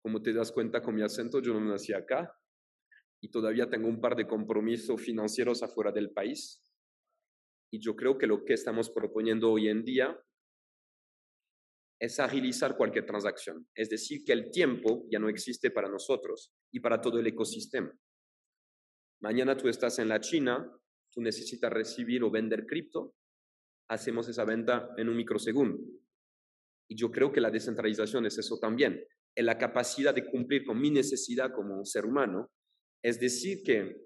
Como 0.00 0.22
te 0.22 0.32
das 0.32 0.52
cuenta 0.52 0.80
con 0.80 0.94
mi 0.94 1.02
acento, 1.02 1.42
yo 1.42 1.52
no 1.52 1.60
nací 1.60 1.92
acá 1.92 2.34
y 3.20 3.30
todavía 3.30 3.68
tengo 3.68 3.88
un 3.88 4.00
par 4.00 4.16
de 4.16 4.26
compromisos 4.26 5.02
financieros 5.02 5.62
afuera 5.62 5.92
del 5.92 6.12
país. 6.12 6.64
Y 7.70 7.80
yo 7.80 7.94
creo 7.96 8.16
que 8.16 8.26
lo 8.26 8.44
que 8.44 8.54
estamos 8.54 8.90
proponiendo 8.90 9.50
hoy 9.50 9.68
en 9.68 9.84
día 9.84 10.18
es 12.00 12.20
agilizar 12.20 12.76
cualquier 12.76 13.06
transacción. 13.06 13.68
Es 13.74 13.90
decir, 13.90 14.24
que 14.24 14.32
el 14.32 14.50
tiempo 14.50 15.06
ya 15.10 15.18
no 15.18 15.28
existe 15.28 15.70
para 15.70 15.88
nosotros 15.88 16.52
y 16.72 16.80
para 16.80 17.00
todo 17.00 17.18
el 17.18 17.26
ecosistema. 17.26 17.92
Mañana 19.20 19.56
tú 19.56 19.68
estás 19.68 19.98
en 19.98 20.08
la 20.08 20.20
China, 20.20 20.70
tú 21.12 21.20
necesitas 21.20 21.72
recibir 21.72 22.22
o 22.22 22.30
vender 22.30 22.66
cripto, 22.66 23.14
hacemos 23.88 24.28
esa 24.28 24.44
venta 24.44 24.90
en 24.96 25.08
un 25.08 25.16
microsegundo. 25.16 25.78
Y 26.88 26.96
yo 26.96 27.10
creo 27.10 27.32
que 27.32 27.40
la 27.40 27.50
descentralización 27.50 28.26
es 28.26 28.38
eso 28.38 28.58
también, 28.58 29.04
en 29.34 29.46
la 29.46 29.58
capacidad 29.58 30.14
de 30.14 30.26
cumplir 30.26 30.64
con 30.64 30.80
mi 30.80 30.90
necesidad 30.90 31.52
como 31.52 31.84
ser 31.84 32.06
humano. 32.06 32.50
Es 33.02 33.18
decir, 33.18 33.62
que 33.64 33.96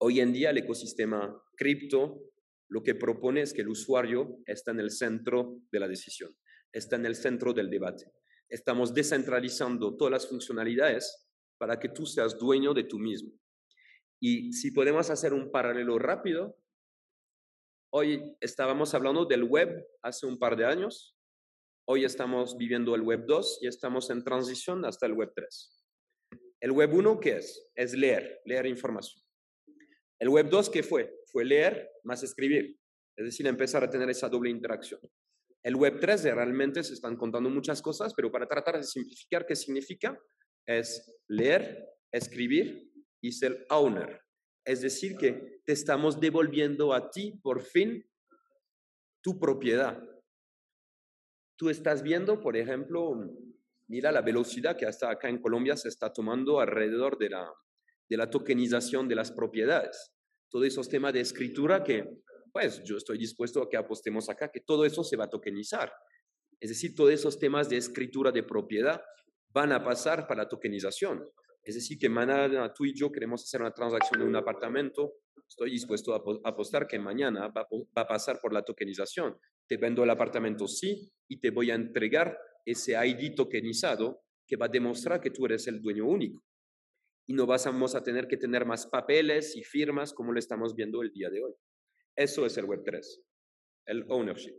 hoy 0.00 0.20
en 0.20 0.32
día 0.32 0.50
el 0.50 0.58
ecosistema 0.58 1.40
cripto 1.56 2.20
lo 2.68 2.82
que 2.82 2.94
propone 2.94 3.42
es 3.42 3.52
que 3.52 3.62
el 3.62 3.68
usuario 3.68 4.38
está 4.46 4.70
en 4.72 4.80
el 4.80 4.90
centro 4.90 5.60
de 5.72 5.80
la 5.80 5.88
decisión, 5.88 6.36
está 6.72 6.96
en 6.96 7.06
el 7.06 7.14
centro 7.14 7.52
del 7.52 7.70
debate. 7.70 8.12
Estamos 8.48 8.94
descentralizando 8.94 9.96
todas 9.96 10.12
las 10.12 10.28
funcionalidades 10.28 11.28
para 11.58 11.78
que 11.78 11.88
tú 11.88 12.06
seas 12.06 12.38
dueño 12.38 12.74
de 12.74 12.84
tú 12.84 12.98
mismo. 12.98 13.32
Y 14.20 14.52
si 14.52 14.70
podemos 14.70 15.10
hacer 15.10 15.32
un 15.32 15.50
paralelo 15.50 15.98
rápido, 15.98 16.56
hoy 17.90 18.36
estábamos 18.40 18.94
hablando 18.94 19.24
del 19.24 19.44
web 19.44 19.86
hace 20.02 20.26
un 20.26 20.38
par 20.38 20.56
de 20.56 20.66
años, 20.66 21.16
hoy 21.86 22.04
estamos 22.04 22.56
viviendo 22.56 22.94
el 22.94 23.02
web 23.02 23.24
2 23.26 23.60
y 23.62 23.66
estamos 23.66 24.10
en 24.10 24.24
transición 24.24 24.84
hasta 24.84 25.06
el 25.06 25.14
web 25.14 25.32
3. 25.34 25.84
El 26.60 26.72
web 26.72 26.92
1, 26.92 27.20
¿qué 27.20 27.36
es? 27.38 27.70
Es 27.74 27.94
leer, 27.94 28.40
leer 28.44 28.66
información. 28.66 29.22
El 30.18 30.28
web 30.30 30.48
2, 30.48 30.70
¿qué 30.70 30.82
fue? 30.82 31.14
Fue 31.26 31.44
leer 31.44 31.90
más 32.02 32.22
escribir, 32.22 32.76
es 33.16 33.24
decir, 33.24 33.46
empezar 33.46 33.84
a 33.84 33.90
tener 33.90 34.10
esa 34.10 34.28
doble 34.28 34.50
interacción. 34.50 35.00
El 35.62 35.76
web 35.76 35.98
3 36.00 36.24
realmente 36.34 36.82
se 36.82 36.94
están 36.94 37.16
contando 37.16 37.50
muchas 37.50 37.82
cosas, 37.82 38.14
pero 38.14 38.30
para 38.30 38.46
tratar 38.46 38.76
de 38.76 38.84
simplificar 38.84 39.46
qué 39.46 39.54
significa, 39.54 40.18
es 40.66 41.20
leer, 41.28 41.86
escribir 42.12 42.90
y 43.20 43.32
ser 43.32 43.66
owner. 43.70 44.20
Es 44.64 44.82
decir, 44.82 45.16
que 45.16 45.62
te 45.64 45.72
estamos 45.72 46.20
devolviendo 46.20 46.92
a 46.92 47.10
ti, 47.10 47.38
por 47.42 47.62
fin, 47.62 48.04
tu 49.22 49.38
propiedad. 49.38 50.02
Tú 51.56 51.70
estás 51.70 52.02
viendo, 52.02 52.40
por 52.40 52.56
ejemplo, 52.56 53.16
mira 53.88 54.12
la 54.12 54.22
velocidad 54.22 54.76
que 54.76 54.86
hasta 54.86 55.10
acá 55.10 55.28
en 55.28 55.40
Colombia 55.40 55.76
se 55.76 55.88
está 55.88 56.12
tomando 56.12 56.60
alrededor 56.60 57.18
de 57.18 57.30
la, 57.30 57.52
de 58.08 58.16
la 58.16 58.30
tokenización 58.30 59.08
de 59.08 59.14
las 59.14 59.30
propiedades. 59.30 60.12
Todos 60.50 60.66
esos 60.66 60.88
temas 60.88 61.12
de 61.12 61.20
escritura 61.20 61.82
que, 61.82 62.08
pues, 62.52 62.82
yo 62.84 62.96
estoy 62.96 63.18
dispuesto 63.18 63.62
a 63.62 63.68
que 63.68 63.76
apostemos 63.76 64.28
acá, 64.28 64.50
que 64.50 64.60
todo 64.60 64.84
eso 64.84 65.04
se 65.04 65.16
va 65.16 65.24
a 65.24 65.30
tokenizar. 65.30 65.92
Es 66.60 66.70
decir, 66.70 66.94
todos 66.94 67.10
esos 67.10 67.38
temas 67.38 67.68
de 67.68 67.76
escritura 67.76 68.32
de 68.32 68.42
propiedad 68.42 69.00
van 69.50 69.72
a 69.72 69.82
pasar 69.82 70.26
para 70.26 70.44
la 70.44 70.48
tokenización. 70.48 71.24
Es 71.62 71.74
decir, 71.74 71.98
que 71.98 72.08
mañana 72.08 72.72
tú 72.72 72.86
y 72.86 72.94
yo 72.94 73.12
queremos 73.12 73.42
hacer 73.42 73.60
una 73.60 73.72
transacción 73.72 74.20
de 74.20 74.26
un 74.26 74.36
apartamento, 74.36 75.14
estoy 75.46 75.70
dispuesto 75.70 76.14
a 76.14 76.48
apostar 76.48 76.86
que 76.86 76.98
mañana 76.98 77.48
va, 77.48 77.66
va 77.96 78.02
a 78.02 78.08
pasar 78.08 78.40
por 78.40 78.52
la 78.52 78.62
tokenización. 78.62 79.36
Te 79.66 79.76
vendo 79.76 80.02
el 80.02 80.10
apartamento, 80.10 80.66
sí, 80.66 81.10
y 81.28 81.38
te 81.38 81.50
voy 81.50 81.70
a 81.70 81.74
entregar 81.74 82.38
ese 82.64 82.92
ID 82.92 83.34
tokenizado 83.34 84.22
que 84.46 84.56
va 84.56 84.66
a 84.66 84.70
demostrar 84.70 85.20
que 85.20 85.30
tú 85.30 85.44
eres 85.44 85.66
el 85.66 85.80
dueño 85.80 86.06
único. 86.06 86.42
Y 87.28 87.34
no 87.34 87.46
vamos 87.46 87.94
a 87.94 88.02
tener 88.02 88.26
que 88.26 88.36
tener 88.36 88.64
más 88.64 88.86
papeles 88.86 89.54
y 89.54 89.62
firmas 89.62 90.12
como 90.12 90.32
lo 90.32 90.38
estamos 90.38 90.74
viendo 90.74 91.02
el 91.02 91.12
día 91.12 91.28
de 91.28 91.42
hoy. 91.42 91.52
Eso 92.16 92.46
es 92.46 92.56
el 92.56 92.66
Web3, 92.66 93.00
el 93.86 94.04
ownership. 94.08 94.56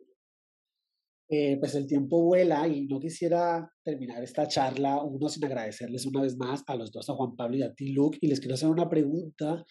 Eh, 1.32 1.58
pues 1.60 1.76
el 1.76 1.86
tiempo 1.86 2.24
vuela 2.24 2.68
y 2.68 2.88
no 2.88 3.00
quisiera 3.00 3.72
terminar 3.84 4.24
esta 4.24 4.48
charla, 4.48 5.04
uno 5.04 5.30
sin 5.30 5.46
agradecerles 5.46 6.08
una 6.08 6.22
vez 6.22 6.36
más 6.38 6.64
a 6.66 6.76
los 6.76 6.92
dos, 6.92 7.08
a 7.08 7.14
Juan 7.14 7.36
Pablo 7.36 7.58
y 7.58 7.62
a 7.62 7.72
ti, 7.74 7.92
Luke, 7.92 8.18
y 8.20 8.28
les 8.28 8.40
quiero 8.40 8.56
hacer 8.56 8.70
una 8.70 8.90
pregunta 8.90 9.64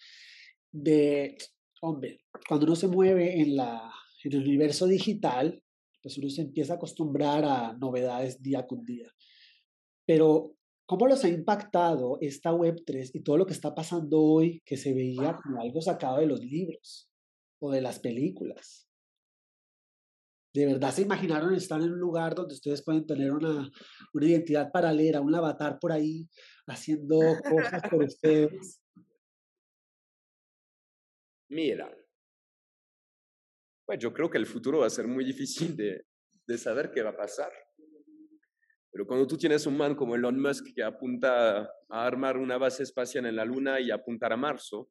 de, 0.71 1.35
hombre, 1.81 2.21
cuando 2.47 2.65
uno 2.65 2.75
se 2.77 2.87
mueve 2.87 3.41
en, 3.41 3.57
la, 3.57 3.91
en 4.23 4.33
el 4.33 4.41
universo 4.41 4.87
digital, 4.87 5.61
pues 6.01 6.17
uno 6.17 6.29
se 6.29 6.43
empieza 6.43 6.73
a 6.73 6.75
acostumbrar 6.77 7.43
a 7.43 7.73
novedades 7.73 8.41
día 8.41 8.65
con 8.65 8.85
día. 8.85 9.11
Pero, 10.05 10.55
¿cómo 10.89 11.05
los 11.05 11.23
ha 11.23 11.29
impactado 11.29 12.17
esta 12.19 12.51
Web3 12.51 13.11
y 13.13 13.21
todo 13.21 13.37
lo 13.37 13.45
que 13.45 13.53
está 13.53 13.75
pasando 13.75 14.19
hoy 14.19 14.59
que 14.65 14.75
se 14.75 14.91
veía 14.91 15.37
como 15.43 15.61
algo 15.61 15.79
sacado 15.83 16.17
de 16.17 16.25
los 16.25 16.39
libros 16.39 17.07
o 17.61 17.71
de 17.71 17.79
las 17.79 17.99
películas? 17.99 18.89
¿De 20.51 20.65
verdad 20.65 20.91
se 20.91 21.03
imaginaron 21.03 21.53
estar 21.53 21.79
en 21.79 21.93
un 21.93 21.99
lugar 21.99 22.33
donde 22.33 22.55
ustedes 22.55 22.83
pueden 22.83 23.05
tener 23.05 23.31
una, 23.31 23.69
una 24.13 24.25
identidad 24.25 24.71
paralela, 24.71 25.21
un 25.21 25.35
avatar 25.35 25.77
por 25.79 25.91
ahí 25.91 26.27
haciendo 26.65 27.19
cosas 27.47 27.83
por 27.87 28.03
ustedes? 28.05 28.81
Mira, 31.51 31.95
pues 33.85 33.99
yo 33.99 34.11
creo 34.11 34.27
que 34.27 34.39
el 34.39 34.47
futuro 34.47 34.79
va 34.79 34.87
a 34.87 34.89
ser 34.89 35.07
muy 35.07 35.23
difícil 35.23 35.77
de, 35.77 36.03
de 36.47 36.57
saber 36.57 36.89
qué 36.91 37.03
va 37.03 37.11
a 37.11 37.17
pasar. 37.17 37.51
Pero 38.91 39.05
cuando 39.05 39.27
tú 39.27 39.37
tienes 39.37 39.65
un 39.65 39.77
man 39.77 39.95
como 39.95 40.15
Elon 40.15 40.39
Musk 40.39 40.73
que 40.73 40.83
apunta 40.83 41.61
a 41.61 42.05
armar 42.05 42.37
una 42.37 42.57
base 42.57 42.83
espacial 42.83 43.25
en 43.27 43.35
la 43.35 43.45
Luna 43.45 43.79
y 43.79 43.91
apuntar 43.91 44.33
a 44.33 44.37
Marzo, 44.37 44.89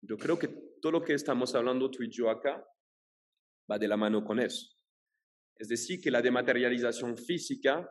yo 0.00 0.16
creo 0.16 0.38
que 0.38 0.48
todo 0.80 0.92
lo 0.92 1.02
que 1.02 1.14
estamos 1.14 1.54
hablando 1.54 1.90
tú 1.90 2.02
y 2.02 2.10
yo 2.10 2.30
acá 2.30 2.64
va 3.70 3.78
de 3.78 3.88
la 3.88 3.96
mano 3.96 4.24
con 4.24 4.38
eso. 4.38 4.68
Es 5.56 5.68
decir, 5.68 6.00
que 6.00 6.10
la 6.10 6.22
dematerialización 6.22 7.16
física 7.16 7.90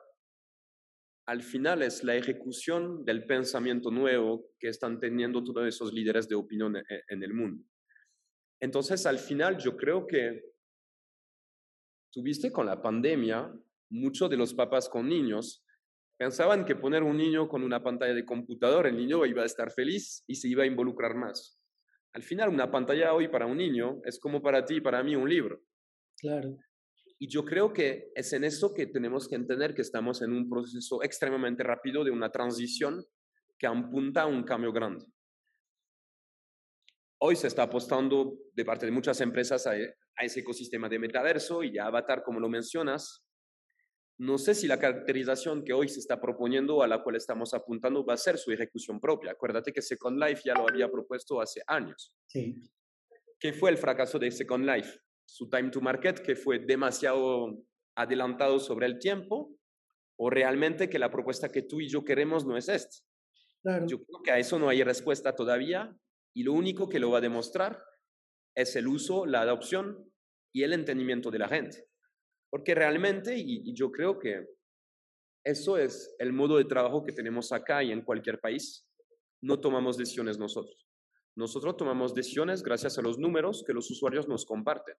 al 1.28 1.44
final 1.44 1.84
es 1.84 2.06
la 2.06 2.16
ejecución 2.16 3.04
del 3.04 3.26
pensamiento 3.26 3.92
nuevo 3.92 4.52
que 4.58 4.70
están 4.70 4.98
teniendo 4.98 5.44
todos 5.44 5.68
esos 5.68 5.92
líderes 5.94 6.30
de 6.30 6.36
opinión 6.36 6.78
e, 6.78 6.80
e, 6.80 7.04
en 7.10 7.22
el 7.22 7.34
mundo. 7.34 7.66
Entonces, 8.62 9.06
al 9.06 9.20
final, 9.20 9.58
yo 9.58 9.76
creo 9.76 10.08
que 10.08 10.42
tuviste 12.14 12.50
con 12.50 12.66
la 12.66 12.82
pandemia, 12.82 13.54
muchos 13.90 14.30
de 14.30 14.38
los 14.38 14.54
papás 14.54 14.90
con 14.90 15.08
niños 15.08 15.64
pensaban 16.18 16.66
que 16.66 16.76
poner 16.76 17.04
un 17.04 17.18
niño 17.18 17.48
con 17.48 17.64
una 17.64 17.84
pantalla 17.84 18.14
de 18.14 18.26
computador, 18.26 18.88
el 18.88 18.98
niño 18.98 19.26
iba 19.26 19.44
a 19.44 19.46
estar 19.46 19.72
feliz 19.72 20.24
y 20.28 20.36
se 20.36 20.48
iba 20.48 20.64
a 20.64 20.68
involucrar 20.68 21.16
más. 21.16 21.60
Al 22.14 22.24
final, 22.24 22.50
una 22.50 22.72
pantalla 22.72 23.14
hoy 23.14 23.28
para 23.28 23.46
un 23.46 23.58
niño 23.58 24.02
es 24.04 24.20
como 24.20 24.42
para 24.42 24.66
ti 24.66 24.78
y 24.78 24.82
para 24.82 25.04
mí 25.04 25.16
un 25.16 25.30
libro. 25.30 25.62
Claro. 26.18 26.58
Y 27.20 27.28
yo 27.28 27.46
creo 27.46 27.72
que 27.72 28.12
es 28.16 28.34
en 28.34 28.44
eso 28.44 28.74
que 28.74 28.88
tenemos 28.88 29.28
que 29.28 29.36
entender 29.36 29.76
que 29.76 29.82
estamos 29.84 30.22
en 30.22 30.34
un 30.34 30.50
proceso 30.50 31.04
extremadamente 31.04 31.64
rápido 31.64 32.04
de 32.04 32.12
una 32.12 32.32
transición 32.32 33.04
que 33.58 33.68
apunta 33.68 34.24
a 34.24 34.28
un 34.28 34.44
cambio 34.44 34.72
grande. 34.72 35.06
Hoy 37.20 37.36
se 37.36 37.48
está 37.48 37.64
apostando 37.64 38.38
de 38.54 38.66
parte 38.66 38.86
de 38.86 38.92
muchas 38.92 39.20
empresas 39.22 39.66
a, 39.66 39.72
a 39.72 40.26
ese 40.26 40.42
ecosistema 40.42 40.88
de 40.90 41.00
metaverso 41.00 41.64
y 41.64 41.78
a 41.78 41.86
Avatar, 41.86 42.24
como 42.24 42.40
lo 42.40 42.50
mencionas. 42.50 43.27
No 44.20 44.38
sé 44.40 44.56
si 44.56 44.68
la 44.68 44.80
caracterización 44.80 45.64
que 45.64 45.74
hoy 45.74 45.90
se 45.90 46.00
está 46.00 46.20
proponiendo, 46.20 46.82
a 46.82 46.88
la 46.88 47.04
cual 47.04 47.16
estamos 47.16 47.54
apuntando, 47.54 48.04
va 48.04 48.16
a 48.16 48.18
ser 48.18 48.38
su 48.38 48.52
ejecución 48.52 49.00
propia. 49.00 49.32
Acuérdate 49.32 49.72
que 49.72 49.82
Second 49.82 50.20
Life 50.20 50.42
ya 50.44 50.56
lo 50.56 50.68
había 50.68 50.90
propuesto 50.90 51.40
hace 51.40 51.62
años. 51.68 52.14
Sí. 52.26 52.56
¿Qué 53.40 53.54
fue 53.54 53.70
el 53.70 53.78
fracaso 53.78 54.18
de 54.18 54.32
Second 54.32 54.66
Life? 54.66 55.00
Su 55.26 55.50
time 55.50 55.70
to 55.70 55.82
market, 55.82 56.20
que 56.20 56.36
fue 56.36 56.58
demasiado 56.60 57.64
adelantado 57.96 58.60
sobre 58.60 58.88
el 58.88 58.98
tiempo, 58.98 59.56
o 60.18 60.30
realmente 60.32 60.90
que 60.90 60.98
la 60.98 61.12
propuesta 61.12 61.50
que 61.50 61.62
tú 61.62 61.80
y 61.80 61.88
yo 61.88 62.04
queremos 62.04 62.46
no 62.46 62.58
es 62.58 62.70
esta. 62.70 62.98
Claro. 63.62 63.86
Yo 63.88 64.04
creo 64.04 64.22
que 64.24 64.32
a 64.32 64.40
eso 64.40 64.58
no 64.58 64.70
hay 64.70 64.84
respuesta 64.84 65.36
todavía 65.36 65.96
y 66.34 66.44
lo 66.44 66.54
único 66.54 66.90
que 66.90 67.00
lo 67.00 67.12
va 67.12 67.20
a 67.20 67.22
demostrar 67.22 67.84
es 68.56 68.76
el 68.76 68.88
uso, 68.88 69.28
la 69.28 69.42
adopción 69.42 70.12
y 70.52 70.64
el 70.64 70.74
entendimiento 70.74 71.30
de 71.30 71.40
la 71.40 71.48
gente. 71.48 71.87
Porque 72.50 72.76
realmente, 72.76 73.36
y, 73.38 73.74
yo 73.74 73.92
creo 73.92 74.20
que 74.20 74.48
eso 75.44 75.78
es 75.78 76.16
el 76.20 76.34
modo 76.34 76.58
de 76.58 76.66
trabajo 76.66 77.04
que 77.04 77.14
tenemos 77.14 77.52
acá 77.52 77.84
y 77.84 77.92
en 77.92 78.04
cualquier 78.04 78.40
país, 78.40 78.88
no 79.42 79.60
tomamos 79.60 79.98
decisiones 79.98 80.38
nosotros. 80.38 80.88
Nosotros 81.36 81.78
tomamos 81.78 82.16
decisiones 82.16 82.64
gracias 82.64 82.98
a 82.98 83.02
los 83.02 83.20
números 83.20 83.64
que 83.66 83.74
los 83.74 83.90
usuarios 83.92 84.28
nos 84.28 84.46
comparten. 84.46 84.96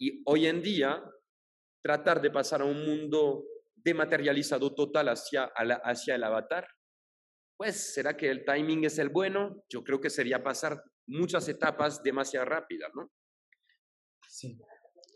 Y 0.00 0.22
hoy 0.26 0.46
en 0.46 0.62
día, 0.62 1.02
tratar 1.82 2.22
de 2.22 2.30
pasar 2.30 2.62
a 2.62 2.66
un 2.66 2.84
mundo 2.86 3.44
dematerializado 3.74 4.74
total 4.74 5.08
hacia, 5.08 5.44
hacia 5.44 6.14
el 6.14 6.22
avatar 6.22 6.68
pues, 7.58 7.92
¿será 7.92 8.16
que 8.16 8.30
el 8.30 8.44
timing 8.44 8.84
es 8.84 8.98
el 8.98 9.08
bueno? 9.08 9.64
Yo 9.68 9.82
creo 9.82 10.00
que 10.00 10.10
sería 10.10 10.44
pasar 10.44 10.80
muchas 11.08 11.48
etapas 11.48 12.00
demasiado 12.04 12.46
rápidas, 12.46 12.90
¿no? 12.94 13.10
Sí. 14.28 14.56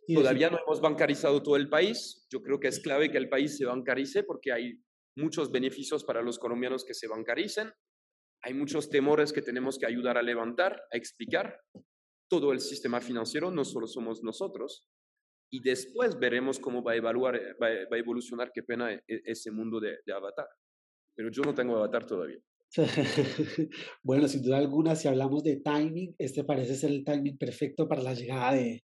Todavía 0.07 0.51
no 0.51 0.59
hemos 0.59 0.81
bancarizado 0.81 1.43
todo 1.43 1.57
el 1.57 1.69
país. 1.69 2.27
Yo 2.31 2.43
creo 2.43 2.59
que 2.59 2.69
es 2.69 2.81
clave 2.81 3.11
que 3.11 3.19
el 3.19 3.29
país 3.29 3.57
se 3.57 3.65
bancarice 3.65 4.25
porque 4.25 4.53
hay 4.53 4.83
muchos 5.17 5.51
beneficios 5.51 6.05
para 6.05 6.23
los 6.23 6.39
colombianos 6.39 6.85
que 6.85 6.95
se 6.95 7.07
bancaricen. 7.07 7.73
Hay 8.43 8.55
muchos 8.55 8.91
temores 8.91 9.33
que 9.33 9.43
tenemos 9.43 9.79
que 9.79 9.87
ayudar 9.87 10.19
a 10.19 10.23
levantar, 10.23 10.83
a 10.93 10.97
explicar. 10.97 11.61
Todo 12.29 12.53
el 12.53 12.61
sistema 12.61 13.01
financiero 13.01 13.51
no 13.51 13.65
solo 13.65 13.87
somos 13.87 14.23
nosotros. 14.23 14.89
Y 15.53 15.61
después 15.63 16.19
veremos 16.19 16.59
cómo 16.59 16.83
va 16.83 16.93
a, 16.93 16.97
evaluar, 16.97 17.39
va 17.63 17.69
a 17.69 17.99
evolucionar, 17.99 18.51
qué 18.53 18.63
pena, 18.63 18.93
e, 18.93 19.03
ese 19.07 19.51
mundo 19.51 19.79
de, 19.79 19.99
de 20.05 20.13
Avatar. 20.13 20.49
Pero 21.15 21.31
yo 21.31 21.43
no 21.43 21.55
tengo 21.55 21.77
Avatar 21.77 22.07
todavía. 22.07 22.39
bueno, 24.03 24.27
sin 24.29 24.43
duda 24.43 24.57
alguna, 24.57 24.97
si 24.97 25.07
hablamos 25.07 25.45
de 25.45 25.57
timing, 25.57 26.15
este 26.19 26.43
parece 26.43 26.75
ser 26.75 26.91
el 26.91 27.05
timing 27.05 27.37
perfecto 27.37 27.87
para 27.87 28.03
la 28.03 28.15
llegada 28.15 28.55
de, 28.55 28.83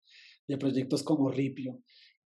de 0.48 0.58
proyectos 0.58 1.02
como 1.04 1.30
Ripio. 1.30 1.80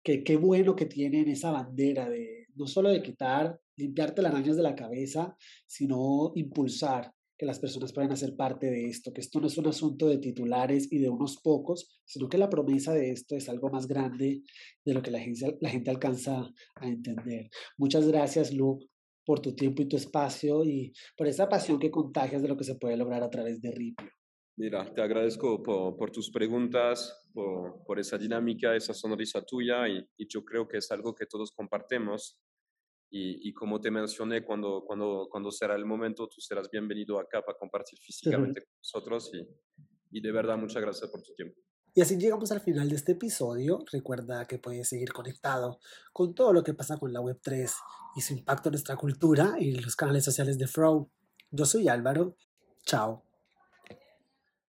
Que 0.04 0.24
qué 0.24 0.38
bueno 0.38 0.76
que 0.76 0.86
tienen 0.86 1.28
esa 1.30 1.52
bandera 1.52 2.10
de 2.10 2.48
no 2.56 2.68
solo 2.68 2.90
de 2.90 3.02
quitar, 3.02 3.60
limpiarte 3.78 4.22
las 4.22 4.34
arañas 4.34 4.58
de 4.58 4.64
la 4.64 4.76
cabeza, 4.76 5.36
sino 5.66 6.32
impulsar 6.36 7.12
que 7.38 7.46
las 7.46 7.60
personas 7.60 7.94
puedan 7.94 8.12
hacer 8.12 8.36
parte 8.36 8.70
de 8.70 8.88
esto, 8.88 9.14
que 9.14 9.22
esto 9.22 9.40
no 9.40 9.48
es 9.48 9.58
un 9.58 9.68
asunto 9.68 10.10
de 10.10 10.18
titulares 10.18 10.92
y 10.92 11.00
de 11.00 11.10
unos 11.10 11.38
pocos, 11.42 12.02
sino 12.04 12.28
que 12.28 12.38
la 12.38 12.50
promesa 12.50 12.94
de 12.94 13.12
esto 13.12 13.38
es 13.38 13.48
algo 13.48 13.70
más 13.70 13.88
grande 13.88 14.42
de 14.84 14.94
lo 14.94 15.02
que 15.02 15.10
la 15.10 15.20
gente, 15.20 15.58
la 15.62 15.70
gente 15.70 15.90
alcanza 15.90 16.52
a 16.76 16.88
entender. 16.88 17.50
Muchas 17.78 18.06
gracias, 18.06 18.54
Lu, 18.54 18.80
por 19.26 19.40
tu 19.40 19.56
tiempo 19.56 19.82
y 19.82 19.88
tu 19.88 19.96
espacio 19.96 20.66
y 20.66 20.92
por 21.16 21.28
esa 21.28 21.48
pasión 21.48 21.80
que 21.80 21.90
contagias 21.90 22.42
de 22.42 22.50
lo 22.50 22.58
que 22.58 22.66
se 22.66 22.76
puede 22.76 22.98
lograr 22.98 23.24
a 23.24 23.30
través 23.30 23.62
de 23.62 23.72
Ripio. 23.72 24.10
Mira, 24.60 24.94
te 24.94 25.02
agradezco 25.02 25.64
por, 25.64 25.96
por 25.96 26.12
tus 26.12 26.30
preguntas, 26.30 27.26
por, 27.34 27.82
por, 27.86 27.98
esa 27.98 28.18
dinámica, 28.18 28.76
esa 28.76 28.94
sonrisa 28.94 29.42
tuya 29.42 29.88
y, 29.88 30.06
y, 30.18 30.28
yo 30.28 30.44
creo 30.44 30.68
que 30.68 30.80
es 30.80 30.92
algo 30.92 31.16
que 31.16 31.26
todos 31.26 31.54
compartimos. 31.54 32.38
Y, 33.10 33.48
y, 33.48 33.54
como 33.54 33.80
te 33.80 33.90
mencioné, 33.90 34.44
cuando, 34.44 34.84
cuando, 34.86 35.30
cuando 35.32 35.50
será 35.50 35.76
el 35.76 35.86
momento, 35.86 36.28
tú 36.28 36.42
serás 36.42 36.70
bienvenido 36.70 37.18
acá 37.18 37.42
para 37.42 37.58
compartir 37.58 38.00
físicamente 38.00 38.60
con 38.60 38.74
nosotros 38.80 39.32
y, 39.34 39.48
y 40.12 40.22
de 40.22 40.32
verdad 40.34 40.58
muchas 40.58 40.82
gracias 40.82 41.10
por 41.10 41.22
tu 41.22 41.34
tiempo. 41.36 41.58
Y 41.94 42.02
así 42.02 42.18
llegamos 42.18 42.52
al 42.52 42.60
final 42.60 42.90
de 42.90 42.98
este 42.98 43.14
episodio. 43.14 43.86
Recuerda 43.90 44.46
que 44.46 44.60
puedes 44.60 44.90
seguir 44.90 45.14
conectado 45.14 45.80
con 46.12 46.36
todo 46.36 46.52
lo 46.52 46.64
que 46.64 46.74
pasa 46.74 46.98
con 46.98 47.14
la 47.14 47.22
Web3 47.22 47.72
y 48.18 48.22
su 48.22 48.34
impacto 48.34 48.68
en 48.68 48.74
nuestra 48.74 48.98
cultura 48.98 49.56
y 49.58 49.72
los 49.80 49.96
canales 49.96 50.26
sociales 50.26 50.58
de 50.58 50.68
Frow. 50.68 51.10
Yo 51.50 51.64
soy 51.64 51.88
Álvaro. 51.88 52.36
Chao. 52.86 53.29